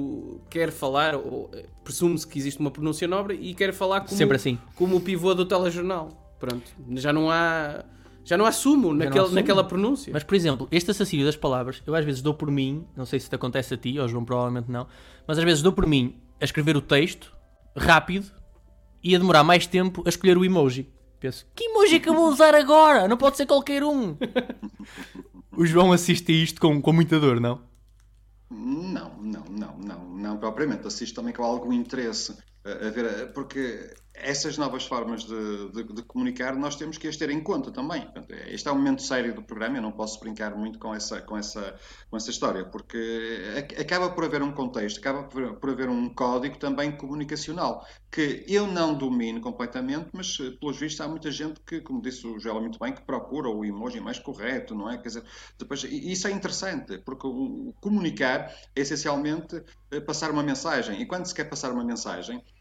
[0.49, 4.35] quer falar, ou eh, presume-se que existe uma pronúncia nobre e quer falar como, Sempre
[4.35, 4.57] assim.
[4.75, 6.09] como o pivô do telejornal.
[6.39, 7.85] Pronto, já não há
[8.23, 9.35] já não assumo naquele, não assumo.
[9.35, 10.11] naquela pronúncia.
[10.13, 13.19] Mas, por exemplo, este assassínio das palavras, eu às vezes dou por mim, não sei
[13.19, 14.87] se te acontece a ti, ou João provavelmente não,
[15.27, 17.33] mas às vezes dou por mim a escrever o texto
[17.75, 18.31] rápido
[19.03, 20.89] e a demorar mais tempo a escolher o emoji.
[21.19, 23.07] Penso, que emoji é que eu vou usar agora?
[23.07, 24.17] Não pode ser qualquer um.
[25.55, 27.61] o João assiste a isto com, com muita dor, não?
[28.49, 30.87] Não, não, não, não, não propriamente.
[30.87, 36.03] Assisto também com algum interesse a, a ver, porque essas novas formas de, de, de,
[36.03, 38.01] comunicar nós temos que as ter em conta também.
[38.01, 41.21] Portanto, este é um momento sério do programa, eu não posso brincar muito com essa,
[41.21, 41.75] com essa,
[42.09, 46.91] com essa história, porque acaba por haver um contexto, acaba por, haver um código também
[46.91, 52.27] comunicacional, que eu não domino completamente, mas pelos vistos há muita gente que, como disse
[52.27, 54.97] o Joel muito bem, que procura o emoji mais correto, não é?
[54.97, 55.23] Quer dizer,
[55.57, 61.25] depois, isso é interessante, porque o comunicar é essencialmente eh, passar uma mensagem, e quando
[61.25, 62.60] se quer passar uma mensagem, eh,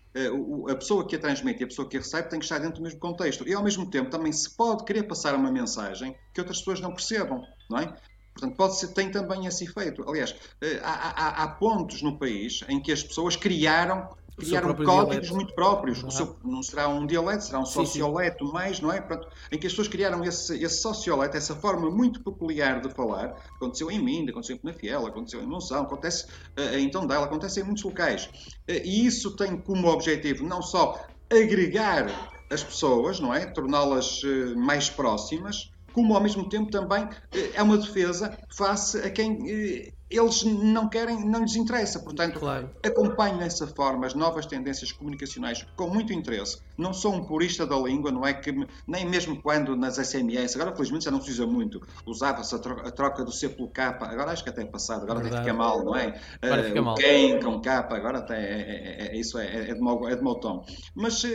[0.69, 2.77] a pessoa que a transmite e a pessoa que a recebe tem que estar dentro
[2.77, 3.47] do mesmo contexto.
[3.49, 6.93] E ao mesmo tempo também se pode querer passar uma mensagem que outras pessoas não
[6.93, 7.95] percebam, não é?
[8.33, 10.09] Portanto, pode ser, tem também esse efeito.
[10.09, 14.09] Aliás, eh, há, há, há pontos no país em que as pessoas criaram
[14.41, 15.35] criaram códigos dialeto.
[15.35, 16.03] muito próprios.
[16.03, 16.11] Uhum.
[16.11, 19.01] Seu, não será um dialeto, será um socioleto mais, não é?
[19.01, 23.37] Pronto, em que as pessoas criaram esse, esse socioleto, essa forma muito peculiar de falar.
[23.57, 26.27] Aconteceu em Minda, aconteceu em Penafiel, aconteceu em Monção, acontece
[26.59, 28.27] uh, em Tondela, acontece em muitos locais.
[28.69, 32.07] Uh, e isso tem como objetivo não só agregar
[32.51, 33.47] as pessoas, não é?
[33.47, 37.09] Torná-las uh, mais próximas, como ao mesmo tempo também
[37.55, 42.01] é uma defesa face a quem eles não querem, não lhes interessa.
[42.01, 42.69] Portanto, claro.
[42.85, 46.59] acompanho dessa forma as novas tendências comunicacionais com muito interesse.
[46.77, 48.53] Não sou um purista da língua, não é que
[48.87, 52.91] nem mesmo quando nas SMS, agora felizmente já não se usa muito, usava-se a, a,
[52.91, 55.43] troca do C pelo K, agora acho que até é passado, agora Verdade.
[55.43, 56.21] até fica mal, não é?
[56.43, 56.95] Agora uh, fica mal.
[56.97, 60.23] Quem com K, agora até é, é, é isso é, é, de mau, é de
[60.23, 60.65] mau tom.
[60.95, 61.29] Mas uh,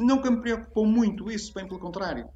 [0.00, 2.28] nunca me preocupou muito isso, bem pelo contrário.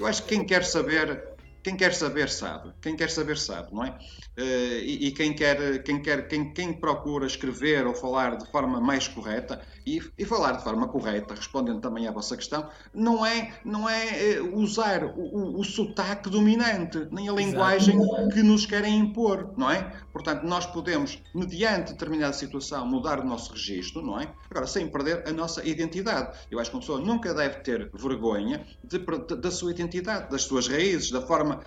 [0.00, 1.30] Eu acho que quem quer saber
[1.62, 3.90] quem quer saber sabe, quem quer saber sabe, não é?
[4.38, 8.80] Uh, e, e, quem quer, quem quer, quem, quem procura escrever ou falar de forma
[8.80, 13.52] mais correta e, e, falar de forma correta, respondendo também à vossa questão, não é,
[13.62, 18.28] não é uh, usar o, o, o, sotaque dominante, nem a linguagem Exato.
[18.30, 19.92] que nos querem impor, não é?
[20.12, 24.32] Portanto, nós podemos, mediante determinada situação, mudar o nosso registro, não é?
[24.50, 26.36] Agora, sem perder a nossa identidade.
[26.50, 30.42] Eu acho que uma pessoa nunca deve ter vergonha de, de, da sua identidade, das
[30.42, 31.60] suas raízes, da forma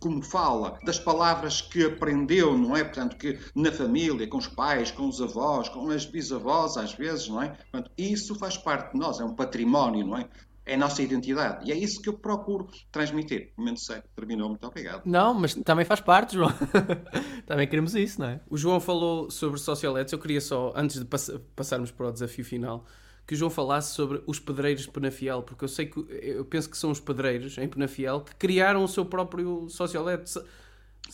[0.00, 2.82] como fala, das palavras que aprendeu, não é?
[2.82, 7.28] Portanto, que na família, com os pais, com os avós, com as bisavós, às vezes,
[7.28, 7.48] não é?
[7.48, 10.26] Portanto, isso faz parte de nós, é um património, não é?
[10.70, 11.68] É a nossa identidade.
[11.68, 13.52] E é isso que eu procuro transmitir.
[13.56, 14.48] O momento sério terminou.
[14.50, 15.02] Muito obrigado.
[15.04, 16.52] Não, mas também faz parte, João.
[17.44, 18.40] também queremos isso, não é?
[18.48, 20.12] O João falou sobre socioletos.
[20.12, 22.86] Eu queria só, antes de pass passarmos para o desafio final,
[23.26, 26.70] que o João falasse sobre os pedreiros de Penafiel, porque eu sei que eu penso
[26.70, 30.32] que são os pedreiros em Penafiel que criaram o seu próprio sociolete.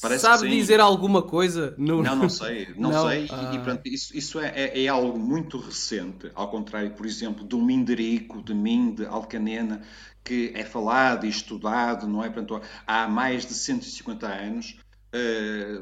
[0.01, 1.75] Parece Sabe dizer alguma coisa?
[1.79, 2.03] No...
[2.03, 3.09] Não, não sei, não, Não?
[3.09, 3.25] sei.
[3.25, 3.53] E- Ah.
[3.55, 7.59] E, pronto, isso, isso é, é- é algo muito recente, ao contrário, por exemplo, do
[7.63, 9.83] Minderico, de Minde, Alcanena,
[10.23, 12.29] que é falado e estudado, não é?
[12.29, 14.77] Portanto, há mais de 150 anos.
[15.13, 15.81] eh,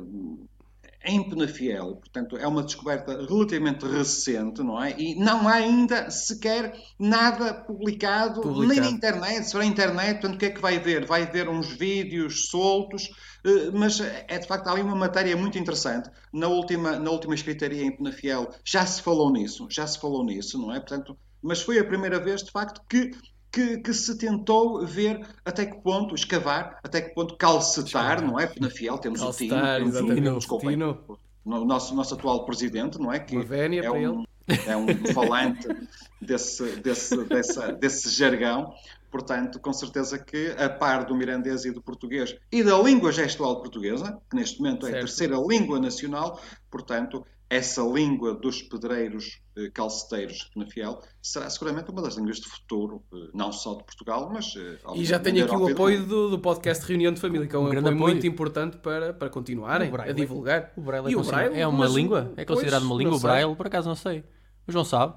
[1.05, 4.95] em Penafiel, portanto, é uma descoberta relativamente recente, não é?
[4.99, 8.81] E não há ainda sequer nada publicado, nem Publicado.
[8.81, 9.53] na internet.
[9.53, 11.07] For na internet, portanto, o que é que vai ver?
[11.07, 13.11] Vai ver uns vídeos soltos,
[13.45, 16.11] eh, mas é de facto ali uma matéria muito interessante.
[16.33, 20.59] Na última, na última escritaria em Penafiel já se falou nisso, já se falou nisso,
[20.59, 20.81] não é?
[20.81, 23.11] Portanto, mas foi a primeira vez, de facto, que
[23.55, 28.47] que, que se tentou ver até que ponto escavar, até que ponto calcetar, não é?
[28.49, 30.23] Penafiel, temos o Tino, Calcetar, temos, o- exatamente.
[30.25, 31.05] temos, desculpem, Tino.
[31.45, 33.21] o nosso, nosso atual presidente, não é?
[33.21, 34.25] Que é um,
[34.67, 35.69] é um falante
[36.21, 38.75] desse, desse, dessa- desse jargão.
[39.11, 43.61] Portanto, com certeza que, a par do mirandês e do português e da língua gestual
[43.61, 49.71] portuguesa, que neste momento é a terceira língua nacional, portanto, essa língua dos pedreiros eh,
[49.71, 54.31] calceteiros de Penafiel será seguramente uma das línguas de futuro, eh, não só de Portugal,
[54.33, 54.55] mas.
[54.57, 57.59] eh, E já tenho aqui o apoio do, do podcast Reunião de Família, que é
[57.59, 58.15] um, Um grande apoio, apoio.
[58.15, 60.11] muito importante para, para continuarem braille.
[60.11, 60.73] a divulgar.
[60.77, 62.33] O Braille é, E o Braille, é uma língua?
[62.37, 63.21] É considerado uma língua o.
[63.21, 63.55] Braille?
[63.57, 64.25] Por acaso não sei.
[64.67, 65.15] O João sabe.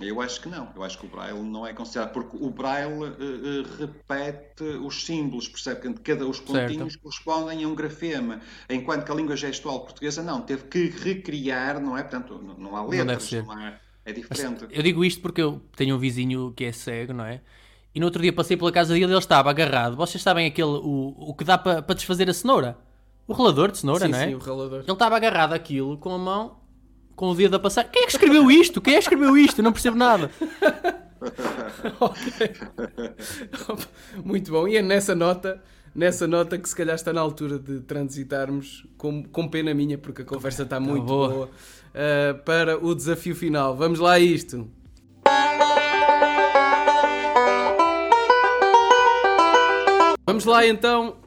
[0.00, 0.68] Eu acho que não.
[0.74, 5.04] Eu acho que o Braille não é considerado, porque o Braille eh, eh, repete os
[5.04, 5.92] símbolos, percebe?
[5.92, 10.40] que Cada, os pontinhos correspondem a um grafema, enquanto que a língua gestual portuguesa não,
[10.40, 12.02] teve que recriar, não é?
[12.02, 13.44] Portanto, não, não há letras, ser.
[13.44, 13.74] não há,
[14.04, 14.66] é diferente.
[14.70, 17.42] Eu digo isto porque eu tenho um vizinho que é cego, não é?
[17.94, 19.96] E no outro dia passei pela casa dele e ele estava agarrado.
[19.96, 22.78] Vocês sabem aquele, o, o que dá para desfazer a cenoura?
[23.26, 24.28] O ralador de cenoura, Sim, não é?
[24.28, 24.80] sim, o ralador.
[24.80, 26.59] Ele estava agarrado àquilo com a mão,
[27.20, 27.84] com o dedo a passar.
[27.84, 28.80] Quem é que escreveu isto?
[28.80, 29.62] Quem é que escreveu isto?
[29.62, 30.30] Não percebo nada.
[34.24, 34.66] Muito bom.
[34.66, 35.62] E é nessa nota,
[35.94, 40.22] nessa nota que se calhar está na altura de transitarmos com, com pena minha, porque
[40.22, 41.28] a conversa está muito boa.
[41.28, 43.76] boa, uh, para o desafio final.
[43.76, 44.66] Vamos lá a isto.
[50.26, 51.19] Vamos lá então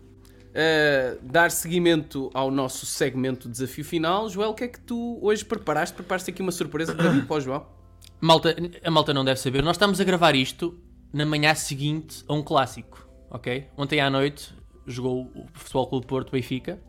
[0.53, 4.29] uh, dar seguimento ao nosso segmento desafio final.
[4.29, 5.95] Joel, o que é que tu hoje preparaste?
[5.95, 7.65] Preparaste aqui uma surpresa para mim, para o João?
[8.21, 9.61] Malta, a malta não deve saber.
[9.61, 10.79] Nós estamos a gravar isto
[11.11, 13.67] na manhã seguinte a um clássico, ok?
[13.77, 14.55] Ontem à noite
[14.87, 16.79] jogou o Futebol Clube Porto Benfica.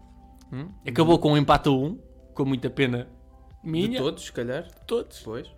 [0.53, 0.69] Hum?
[0.87, 1.99] Acabou com um empate a um,
[2.33, 3.09] com muita pena
[3.65, 3.89] minha.
[3.89, 4.69] De todos, se calhar.
[4.87, 5.21] todos.
[5.25, 5.51] Pois.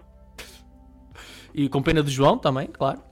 [1.52, 3.02] E com pena do João também, claro.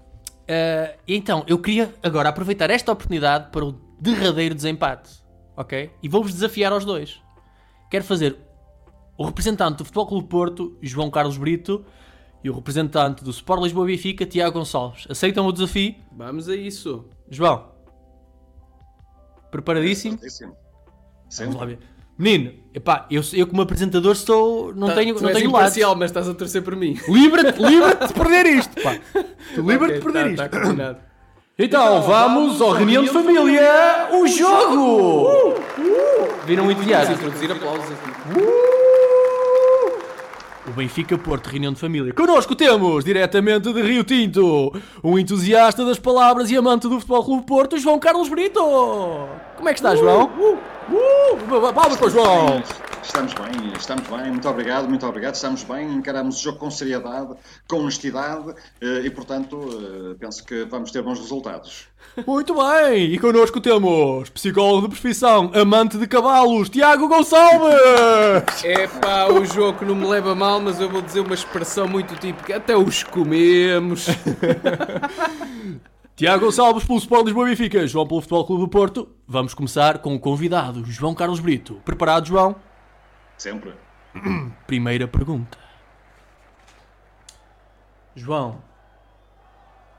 [0.46, 5.10] Eh, então, eu queria agora aproveitar esta oportunidade para o derradeiro desempate,
[5.56, 5.90] ok?
[6.02, 7.20] E vou-vos desafiar aos dois.
[7.90, 8.36] Quero fazer
[9.16, 11.84] o representante do Futebol Clube Porto, João Carlos Brito,
[12.42, 15.06] e o representante do Sport Lisboa Benfica, Tiago Gonçalves.
[15.08, 15.94] Aceitam o desafio?
[16.12, 17.06] Vamos a isso.
[17.30, 17.70] João,
[19.50, 20.18] preparadíssimo?
[20.18, 20.56] Certíssimo.
[21.38, 21.78] Vamos lá ver.
[22.16, 25.70] Menino, epá, eu, eu como apresentador estou, não Tá- tenho, não tenho lados.
[25.76, 26.96] imparcial, mas estás a torcer por mim.
[27.08, 28.96] Livra-te, livra-te de perder isto, pá.
[29.54, 30.50] Tu livra-te de perder tá- isto.
[30.50, 30.98] tá combinado.
[31.56, 35.54] Então, vamos ao reunião de família, o jogo!
[36.44, 37.14] Viram muito Vamos entusiasmo?
[37.14, 38.10] introduzir aplausos aqui.
[40.66, 42.12] O Benfica Porto, reunião de família.
[42.12, 47.46] Connosco temos, diretamente de Rio Tinto, um entusiasta das palavras e amante do Futebol Clube
[47.46, 48.60] Porto, João Carlos Brito.
[49.56, 50.32] Como é que está, João?
[50.36, 50.58] Uh,
[51.54, 52.62] uh, palmas para o João.
[53.04, 55.34] Estamos bem, estamos bem, muito obrigado, muito obrigado.
[55.34, 57.34] Estamos bem, encaramos o jogo com seriedade,
[57.68, 61.86] com honestidade eh, e, portanto, eh, penso que vamos ter bons resultados.
[62.26, 68.64] Muito bem, e connosco temos psicólogo de profissão, amante de cavalos, Tiago Gonçalves.
[68.64, 72.16] É pá, o jogo não me leva mal, mas eu vou dizer uma expressão muito
[72.16, 72.56] típica.
[72.56, 74.06] Até os comemos.
[76.16, 79.08] Tiago Gonçalves pelo Sport Lisboa Benfica, João pelo Futebol Clube do Porto.
[79.26, 81.74] Vamos começar com o convidado, João Carlos Brito.
[81.84, 82.56] Preparado, João?
[83.36, 83.74] Sempre.
[84.66, 85.58] Primeira pergunta.
[88.14, 88.62] João,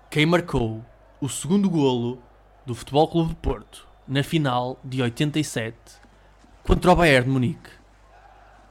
[0.10, 0.84] quem marcou
[1.20, 2.22] o segundo golo
[2.66, 5.76] do Futebol Clube do Porto na final de 87
[6.64, 7.70] contra o Bayern de Munique?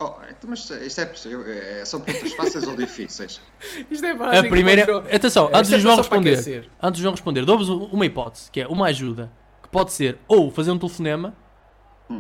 [0.01, 3.41] Oh, então, mas isto é, possível, é, são perguntas fáceis ou difíceis?
[3.91, 4.49] Isto é A básico.
[4.49, 4.85] primeira.
[4.85, 4.99] João.
[5.13, 6.71] Atenção, Esta antes é do João responder.
[6.83, 9.31] Antes do João responder, dou-vos uma hipótese, que é uma ajuda,
[9.63, 11.33] que pode ser ou fazer um telefonema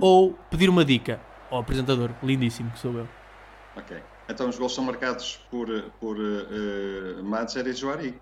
[0.00, 1.20] ou pedir uma dica
[1.54, 3.08] ao apresentador, lindíssimo que sou eu.
[3.76, 3.96] Ok.
[4.28, 5.68] Então os gols são marcados por,
[6.00, 8.20] por uh, Madger e Joari.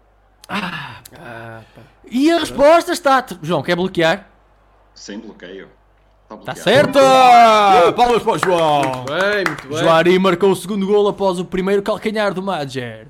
[0.49, 1.83] Ah, pá.
[2.11, 3.24] E a resposta está.
[3.43, 4.28] João, quer bloquear?
[4.95, 5.68] Sem bloqueio.
[6.41, 7.01] Está certa!
[7.95, 9.05] Palmas para o João!
[9.05, 9.78] Bem, muito bem.
[9.78, 13.09] Joari marcou o segundo gol após o primeiro calcanhar do Madger.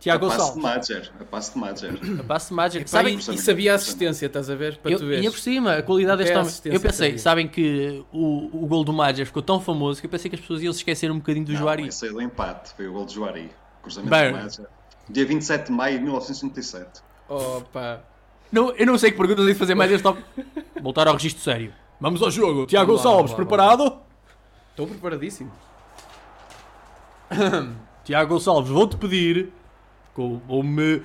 [0.00, 0.60] Tiago a passo de.
[0.60, 1.12] Madger.
[1.20, 2.00] A passo de Madger.
[2.20, 2.84] A passe de Magic.
[2.84, 4.78] Pá, Sabem, e, e sabia a assistência, estás a ver?
[4.78, 5.26] Para eu, tu e veres.
[5.26, 6.48] é por cima, a qualidade deste Até a homem.
[6.48, 7.18] assistência Eu pensei, sabia.
[7.18, 10.40] sabem que o, o gol do Magic ficou tão famoso que eu pensei que as
[10.40, 11.86] pessoas iam se esquecer um bocadinho do Não, Juari.
[11.86, 12.72] Esse aí do empate.
[12.74, 13.50] Foi o gol de Juari.
[13.82, 14.32] Cruzamento Bem.
[14.32, 14.66] de Madger.
[15.10, 17.02] Dia 27 de maio de 1957.
[17.28, 18.02] Opa.
[18.50, 20.18] Não, eu não sei que perguntas de fazer mais este top.
[20.82, 21.74] Voltar ao registro sério.
[22.00, 22.64] Vamos ao jogo.
[22.66, 23.98] Tiago Gonçalves, lá, preparado?
[24.70, 25.52] Estou preparadíssimo.
[28.04, 29.52] Tiago Gonçalves, vou-te pedir
[30.20, 31.02] co- ou me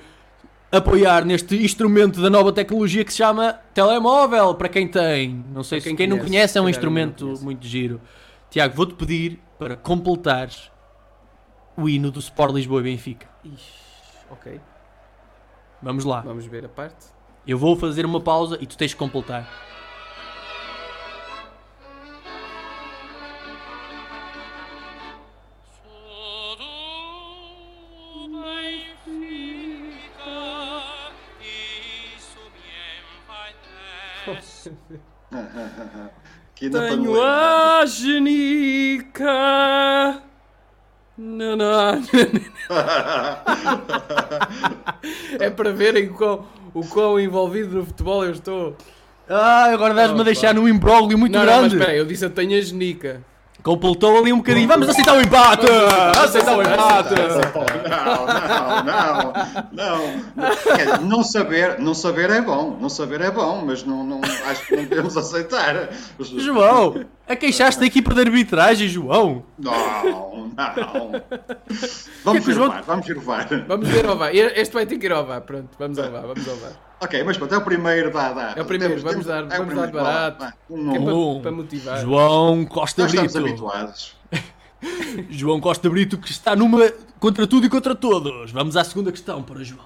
[0.70, 5.44] apoiar neste instrumento da nova tecnologia que se chama telemóvel, para quem tem.
[5.52, 7.44] Não sei Para se quem quem não conhece, conhece, é um instrumento conhece.
[7.44, 8.00] muito giro.
[8.50, 10.70] Tiago, vou-te pedir para completares
[11.76, 13.26] o hino do Sport Lisboa e Benfica.
[14.30, 14.60] Ok.
[15.82, 16.20] Vamos lá.
[16.20, 17.06] Vamos ver a parte.
[17.46, 19.48] Eu vou fazer uma pausa e tu tens de completar.
[36.58, 37.80] Tenho lembrar.
[37.82, 39.26] a genica.
[41.18, 42.02] Não, não.
[45.38, 48.76] é para verem o quão, o quão envolvido no futebol eu estou.
[49.28, 51.76] Ah, agora a deixar num imbróglio muito não, Não, mas grande.
[51.76, 53.22] espera aí, eu disse eu tenho a genica.
[53.66, 54.68] Completou ali um bocadinho.
[54.68, 55.66] Vamos aceitar o empate!
[56.22, 57.14] Aceitar o empate!
[57.90, 59.32] Não, não,
[59.72, 60.06] não,
[61.02, 61.08] não.
[61.08, 64.76] Não saber, não saber é bom, não saber é bom, mas não, não, acho que
[64.76, 65.88] não devemos aceitar.
[66.20, 69.42] João, a queixaste da equipa de arbitragem, João.
[69.58, 71.10] Não, não.
[71.10, 71.88] que é
[72.22, 73.48] Vamos o ver João- o VAR, vamos ver o VAR.
[73.66, 74.32] Vamos ver ao VAR.
[74.32, 75.40] Este vai ter que ir ao VAR.
[75.40, 76.85] Pronto, vamos ao VAR, vamos ao VAR.
[77.00, 78.54] Ok, mas pronto, é o primeiro, dá, dá.
[78.56, 80.38] É o primeiro, Temos- vamos temos- dar, é o vamos dar primeiro, vá, barato.
[80.38, 81.04] vá, um é nome.
[81.04, 81.42] para, Um.
[81.42, 81.98] para motivar.
[82.00, 83.48] João Costa Nós estamos Brito.
[83.48, 84.16] habituados.
[85.30, 86.90] João Costa Brito que está numa
[87.20, 88.50] contra tudo e contra todos.
[88.50, 89.84] Vamos à segunda questão para João.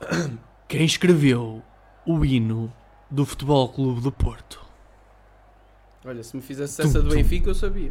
[0.68, 1.62] Quem escreveu
[2.06, 2.72] o hino
[3.10, 4.60] do Futebol Clube do Porto?
[6.04, 7.90] Olha, se me fizesse essa do Benfica, eu sabia.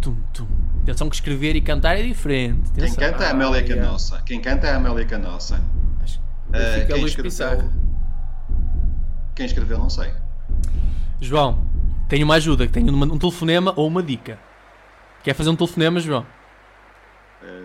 [0.00, 0.48] Tum, tum.
[0.82, 2.72] Atenção que escrever e cantar é diferente.
[2.72, 2.96] Quem Atenção.
[3.12, 3.82] canta é a Amélia Ah, yeah.
[3.84, 4.22] Canossa.
[4.26, 5.62] Quem canta é a Amélia Canossa.
[6.48, 7.70] Benfica, quem Luís escreveu-.
[9.34, 10.12] Quem escreveu, não sei.
[11.20, 11.64] João,
[12.08, 14.38] tenho uma ajuda, tenho uma- um telefonema ou uma dica.
[15.22, 16.26] Quer fazer um telefonema, João?
[17.42, 17.62] Eh,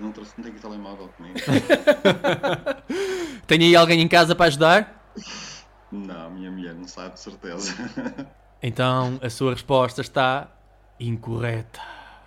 [0.00, 1.38] não, trouxe, não tenho telemóvel comigo.
[3.46, 5.04] Tem aí alguém em casa para ajudar?
[5.92, 7.72] não, a minha mulher não sabe, de certeza.
[8.66, 10.48] Então a sua resposta está
[10.98, 11.78] incorreta.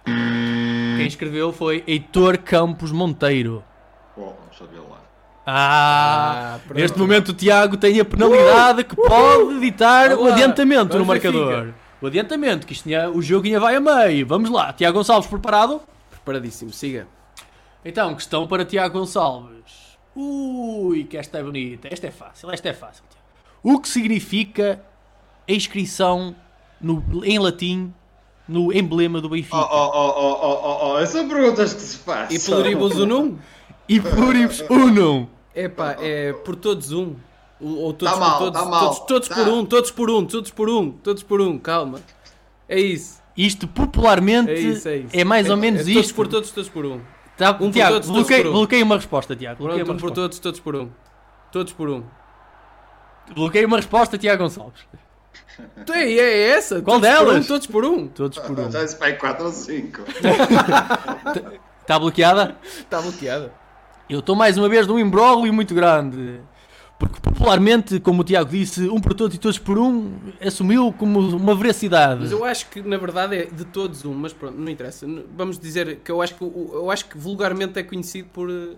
[0.05, 3.63] Quem escreveu foi Heitor Campos Monteiro.
[4.15, 4.33] oh,
[4.71, 4.96] ver lá.
[5.49, 10.33] Ah, Ah, neste momento o Tiago tem a penalidade que pode evitar o Vamos lá,
[10.33, 11.55] adiantamento no marcador.
[11.61, 11.75] Benfica.
[12.01, 14.27] O adiantamento, que isto tinha- o jogo ainda vai a meio.
[14.27, 15.81] Vamos lá, Tiago Gonçalves preparado?
[16.11, 17.07] Preparadíssimo, siga.
[17.85, 19.97] Então, questão para Tiago Gonçalves.
[20.13, 21.87] Ui, que esta é bonita.
[21.89, 23.03] Esta é fácil, esta é fácil.
[23.09, 23.25] Tiago.
[23.63, 24.81] O que significa
[25.47, 26.35] a inscrição
[26.81, 27.93] no- em latim
[28.47, 29.55] no emblema do Benfica?
[29.55, 32.35] Oh, oh, oh, oh, oh, oh, oh, essas perguntas que se fazem.
[32.35, 33.37] E pluribus unum?
[33.87, 35.27] E pluribus unum.
[35.65, 37.15] Epá, é por todos um.
[37.59, 39.35] Ou todos Tá por mal, todos, tá mal, todos, todos tá.
[39.35, 41.99] por um, todos por um, todos por um, todos por um, calma.
[42.69, 43.17] É isso.
[43.35, 45.25] Isto popularmente É isso, é isso.
[45.25, 46.15] mais ou É- menos é Todos isto.
[46.15, 47.01] por todos, todos por um.
[47.37, 48.53] Tá, Um por Tiago, todos, todos bloqueia, por um.
[48.53, 49.63] bloqueia uma resposta, Tiago.
[49.63, 50.15] Pronto, uma um por resposta.
[50.15, 50.89] todos, todos por um.
[51.51, 52.03] Todos por um.
[53.33, 54.81] Bloqueia uma resposta, Tiago Gonçalves.
[55.93, 56.81] É, é essa?
[56.81, 57.47] Qual todos Por um, delas?
[57.47, 58.07] todos por um.
[58.07, 58.69] Todos por um.
[58.71, 60.01] Já disse para aí 4 ou 5.
[61.81, 62.55] Está bloqueada?
[62.63, 63.51] Está bloqueada.
[64.09, 66.39] Eu estou mais uma vez num imbróglio muito grande.
[66.97, 71.19] Porque popularmente, como o Tiago disse, um por todos e todos por um, assumiu como
[71.19, 72.21] uma veracidade.
[72.21, 75.05] Mas eu acho que na verdade é de todos um, mas pronto, não interessa.
[75.35, 78.75] Vamos dizer que eu acho que, eu acho que vulgarmente é conhecido por eh,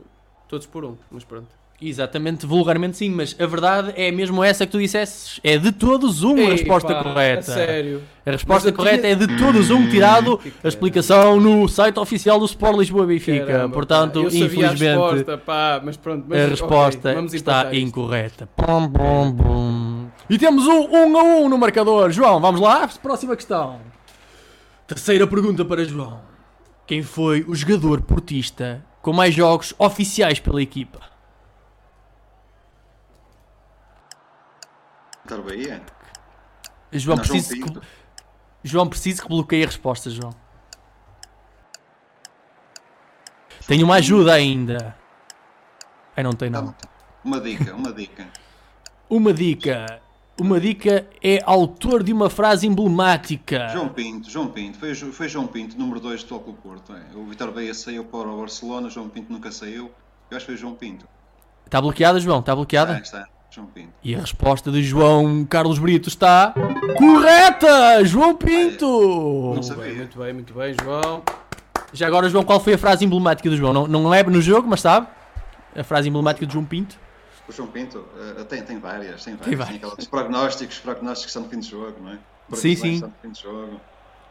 [0.50, 1.59] todos por um, mas pronto.
[1.82, 5.40] Exatamente, vulgarmente sim, mas a verdade é mesmo essa que tu dissesses.
[5.42, 7.40] É de todos um a Ei, resposta pá, correta.
[7.40, 8.02] a sério.
[8.26, 12.46] A resposta correta tinha- é de todos um, tirado a explicação no site oficial do
[12.46, 13.46] Sport Lisboa Benfica.
[13.46, 18.48] Caramba, Portanto, infelizmente, A resposta, pá, mas pronto, mas, a resposta vamos está incorreta.
[18.58, 20.08] Pum, pum, pum.
[20.30, 22.12] E temos um 1 um a 1 um no marcador.
[22.12, 22.90] João, vamos lá?
[23.02, 23.80] Próxima questão.
[24.86, 26.20] Terceira pergunta para João.
[26.86, 31.00] Quem foi o jogador portista com mais jogos oficiais pela equipa?
[35.30, 35.82] Vitor Bahia?
[36.92, 37.82] João, Não, João preciso que, Pinto.
[38.64, 40.34] João, preciso que bloqueie a resposta, João.
[43.68, 44.98] Tenho uma ajuda ainda.
[46.18, 46.74] Ai, não tem não.
[47.24, 48.28] Uma dica, uma dica.
[49.10, 50.00] Uma dica.
[50.40, 53.70] Uma dica é autor de uma frase emblemática.
[53.70, 56.94] João Pinto, João Pinto, foi, foi João Pinto, número 2 do Clube Porto.
[56.96, 57.18] é.
[57.18, 59.92] O Vitor Beia saiu para o Barcelona, João Pinto nunca saiu.
[60.30, 61.08] Eu acho que foi João Pinto.
[61.66, 62.40] Está bloqueada, João?
[62.40, 62.98] Está bloqueada?
[62.98, 63.89] Ah, está, João Pinto.
[64.04, 66.54] E a resposta de João Carlos Brito está
[66.97, 68.04] correta!
[68.06, 68.86] João Pinto!
[68.86, 69.84] Não Muito sabia.
[69.86, 71.24] bem, muito bem, muito bem, João.
[71.91, 73.74] Já agora, João, qual foi a frase emblemática do João?
[73.74, 75.08] Não, não é no jogo, mas sabe?
[75.76, 76.95] A frase emblemática de João Pinto.
[77.47, 78.06] O João Pinto
[78.38, 79.39] eh, tem, tem várias, tem várias.
[79.39, 79.76] Tem Tem, várias.
[79.78, 82.18] aquelas prognósticos, prognósticos são de fim de jogo, não é?
[82.54, 83.00] Sim, sim.
[83.00, 83.82] são de fim de jogo.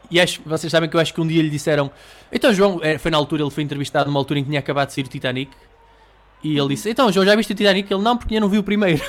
[0.09, 1.91] E acho, vocês sabem que eu acho que um dia lhe disseram.
[2.31, 4.87] Então, João, eh, foi na altura, ele foi entrevistado numa altura em que tinha acabado
[4.87, 5.51] de sair o Titanic.
[6.43, 7.91] E ele disse: Então, João, já viste o Titanic?
[7.91, 9.03] Ele não, porque ainda não viu o primeiro.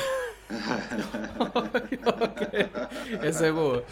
[3.22, 3.84] Essa é boa.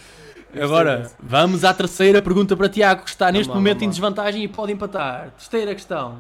[0.61, 4.43] Agora, vamos à terceira pergunta para Tiago, que está neste lá, momento vamos em desvantagem
[4.43, 5.31] e pode empatar.
[5.33, 6.19] Terceira questão.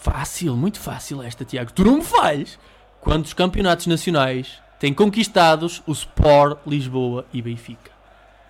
[0.00, 1.72] Fácil, muito fácil esta, Tiago.
[1.72, 2.58] Tu não me falhes.
[3.00, 7.90] Quantos campeonatos nacionais têm conquistados o Sport Lisboa e Benfica?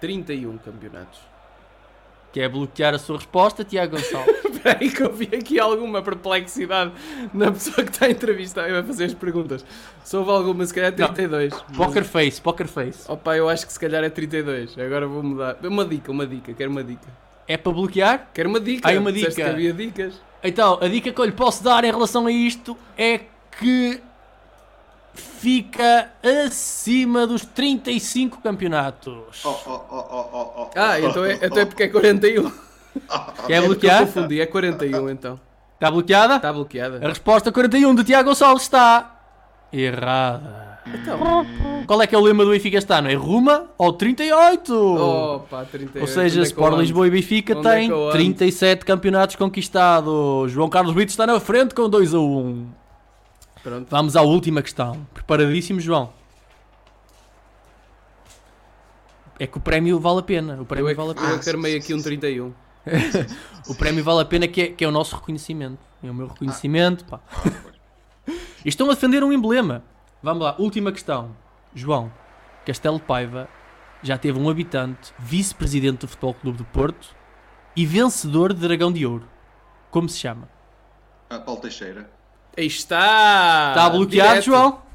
[0.00, 1.20] 31 campeonatos.
[2.36, 4.44] Quer bloquear a sua resposta, Tiago Gonçalves?
[4.44, 6.92] Espera aí que eu vi aqui alguma perplexidade
[7.32, 9.64] na pessoa que está a entrevistar e vai fazer as perguntas.
[10.04, 11.54] Se houve alguma, se calhar é 32.
[11.74, 13.10] poker face, poker face.
[13.10, 14.78] Opa, eu acho que se calhar é 32.
[14.78, 15.56] Agora vou mudar.
[15.64, 17.08] Uma dica, uma dica, quero uma dica.
[17.48, 18.28] É para bloquear?
[18.34, 18.86] Quero uma dica.
[18.86, 19.48] Ai, uma Disseste dica.
[19.48, 20.20] que havia dicas.
[20.44, 23.20] Então, a dica que eu lhe posso dar em relação a isto é
[23.58, 23.98] que
[25.16, 26.10] fica
[26.46, 29.44] acima dos 35 campeonatos.
[29.44, 30.70] Oh, oh, oh, oh, oh, oh.
[30.76, 32.50] Ah, então é, então é porque é 41.
[33.46, 34.00] Quer É bloquear?
[34.02, 35.40] eu confundi, é 41 então.
[35.74, 36.36] Está bloqueada?
[36.36, 36.98] Está A bloqueada.
[37.06, 39.20] resposta 41 de Tiago Gonçalves está
[39.72, 40.66] errada.
[40.86, 41.44] Então.
[41.86, 43.10] Qual é que é o lema do Benfica este ano?
[43.10, 44.72] É Ruma ou 38?
[44.72, 46.00] Opa, 38.
[46.00, 46.78] Ou seja, Onde é Sport?
[46.78, 48.10] Lisboa e Benfica Onde é têm ando?
[48.12, 50.52] 37 campeonatos conquistados.
[50.52, 52.66] João Carlos Brito está na frente com 2 a 1.
[53.66, 53.88] Pronto.
[53.90, 55.04] Vamos à última questão.
[55.12, 56.12] Preparadíssimo, João?
[59.40, 60.54] É que o prémio vale a pena.
[60.54, 61.34] O Eu prémio é que, vale a eu pena.
[61.34, 62.54] é que armei aqui um 31.
[63.68, 65.80] O prémio vale a pena que é, que é o nosso reconhecimento.
[66.00, 67.04] É o meu reconhecimento.
[67.06, 67.18] pá.
[68.64, 69.82] E estão a defender um emblema.
[70.22, 71.36] Vamos lá, última questão.
[71.74, 72.12] João,
[72.64, 73.48] Castelo de Paiva
[74.00, 77.16] já teve um habitante, vice-presidente do Futebol Clube de Porto
[77.74, 79.28] e vencedor de Dragão de Ouro.
[79.90, 80.48] Como se chama?
[81.30, 82.15] Ah, Paulo Teixeira.
[82.56, 83.68] Aí está!
[83.70, 84.44] Está bloqueado, Direto.
[84.44, 84.86] João?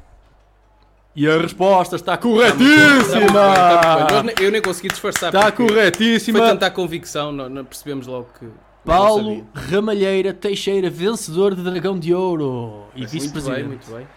[1.15, 4.21] E a resposta está muito bem, está muito bem, está corretíssima!
[4.23, 4.45] muito bem.
[4.45, 5.33] Eu nem consegui disfarçar.
[5.33, 6.39] Está corretíssima!
[6.39, 8.47] Foi tanta convicção, não, não percebemos logo que.
[8.85, 9.45] Paulo.
[9.53, 13.67] Ramalheira Teixeira, vencedor de Dragão de Ouro e Muito bem, vice-presidente.
[13.67, 14.07] muito bem.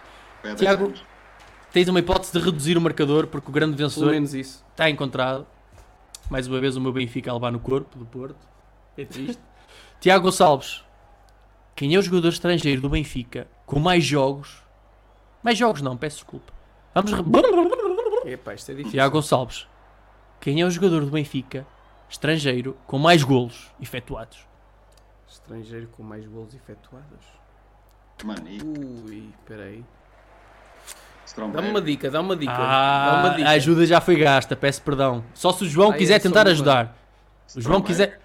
[0.43, 0.93] Há 10 Tiago,
[1.73, 4.65] tens uma hipótese de reduzir o marcador porque o grande vencedor menos isso.
[4.71, 5.47] está encontrado.
[6.31, 8.39] Mais uma vez o meu Benfica a levar no corpo do Porto.
[8.97, 9.39] É triste.
[10.01, 10.84] Tiago Gonçalves,
[11.75, 14.63] quem é o jogador estrangeiro do Benfica com mais jogos?
[15.43, 16.53] Mais jogos não, peço desculpa.
[16.95, 17.13] Vamos.
[17.13, 18.93] re- Epá, isto é difícil.
[18.93, 19.67] Tiago Gonçalves,
[20.41, 21.67] quem é o jogador do Benfica
[22.09, 24.39] estrangeiro com mais golos efetuados?
[25.29, 27.27] Estrangeiro com mais golos efetuados.
[28.25, 29.85] Mano, e Ui, peraí.
[31.53, 32.53] Dá-me uma dica, dá uma dica.
[32.53, 33.49] dá Ah, uma dica.
[33.49, 35.25] a ajuda já foi gasta, peço perdão.
[35.35, 36.53] Só se o João Ah, quiser é tentar uma.
[36.53, 36.97] ajudar.
[37.57, 37.87] O João Stromberg.
[37.87, 38.21] quiser.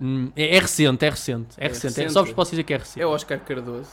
[0.00, 1.86] Hum, É, é recente, é recente, é, É recente.
[1.94, 2.12] recente.
[2.12, 3.00] Só vos posso dizer que é recente.
[3.02, 3.90] É o Oscar Cardoso.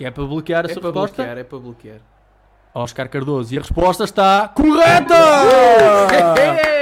[0.00, 1.16] É para bloquear a É sua para resposta?
[1.16, 2.00] bloquear, é para bloquear.
[2.76, 3.54] Oscar Cardoso.
[3.54, 5.14] E a resposta está correta!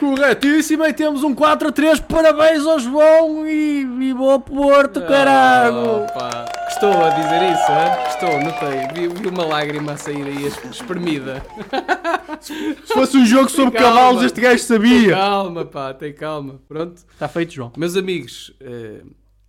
[0.00, 2.00] Corretíssima e temos um 4 a 3.
[2.00, 6.04] Parabéns ao João e viva o Porto, caralho!
[6.04, 7.90] Opa, Gostou a dizer isso, hein?
[8.06, 8.88] Gostou, notei.
[9.08, 11.42] Vi, vi uma lágrima a sair aí es- espremida.
[12.40, 13.94] Se fosse um jogo sobre Calma.
[13.96, 15.10] cavalos, este gajo Tem sabia.
[15.14, 16.58] calma, pá, tem calma.
[16.66, 17.02] Pronto.
[17.12, 17.70] Está feito, João.
[17.76, 19.02] Meus amigos, eh,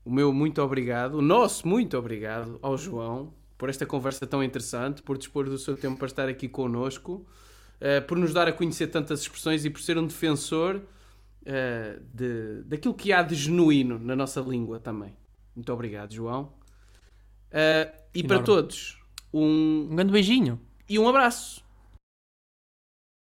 [0.04, 3.32] o meu muito obrigado, o nosso muito obrigado ao João
[3.62, 7.24] por esta conversa tão interessante, por dispor do seu tempo para estar aqui connosco,
[7.80, 10.82] eh, por nos dar a conhecer tantas expressões e por ser um defensor
[11.46, 15.16] eh, de, daquilo que há de genuíno na nossa língua também.
[15.56, 16.54] Muito obrigado, João.
[17.52, 18.46] Eh, e para Enorme.
[18.48, 18.98] todos,
[19.32, 20.60] um, Um grande beijinho.
[20.90, 21.64] e um abraço.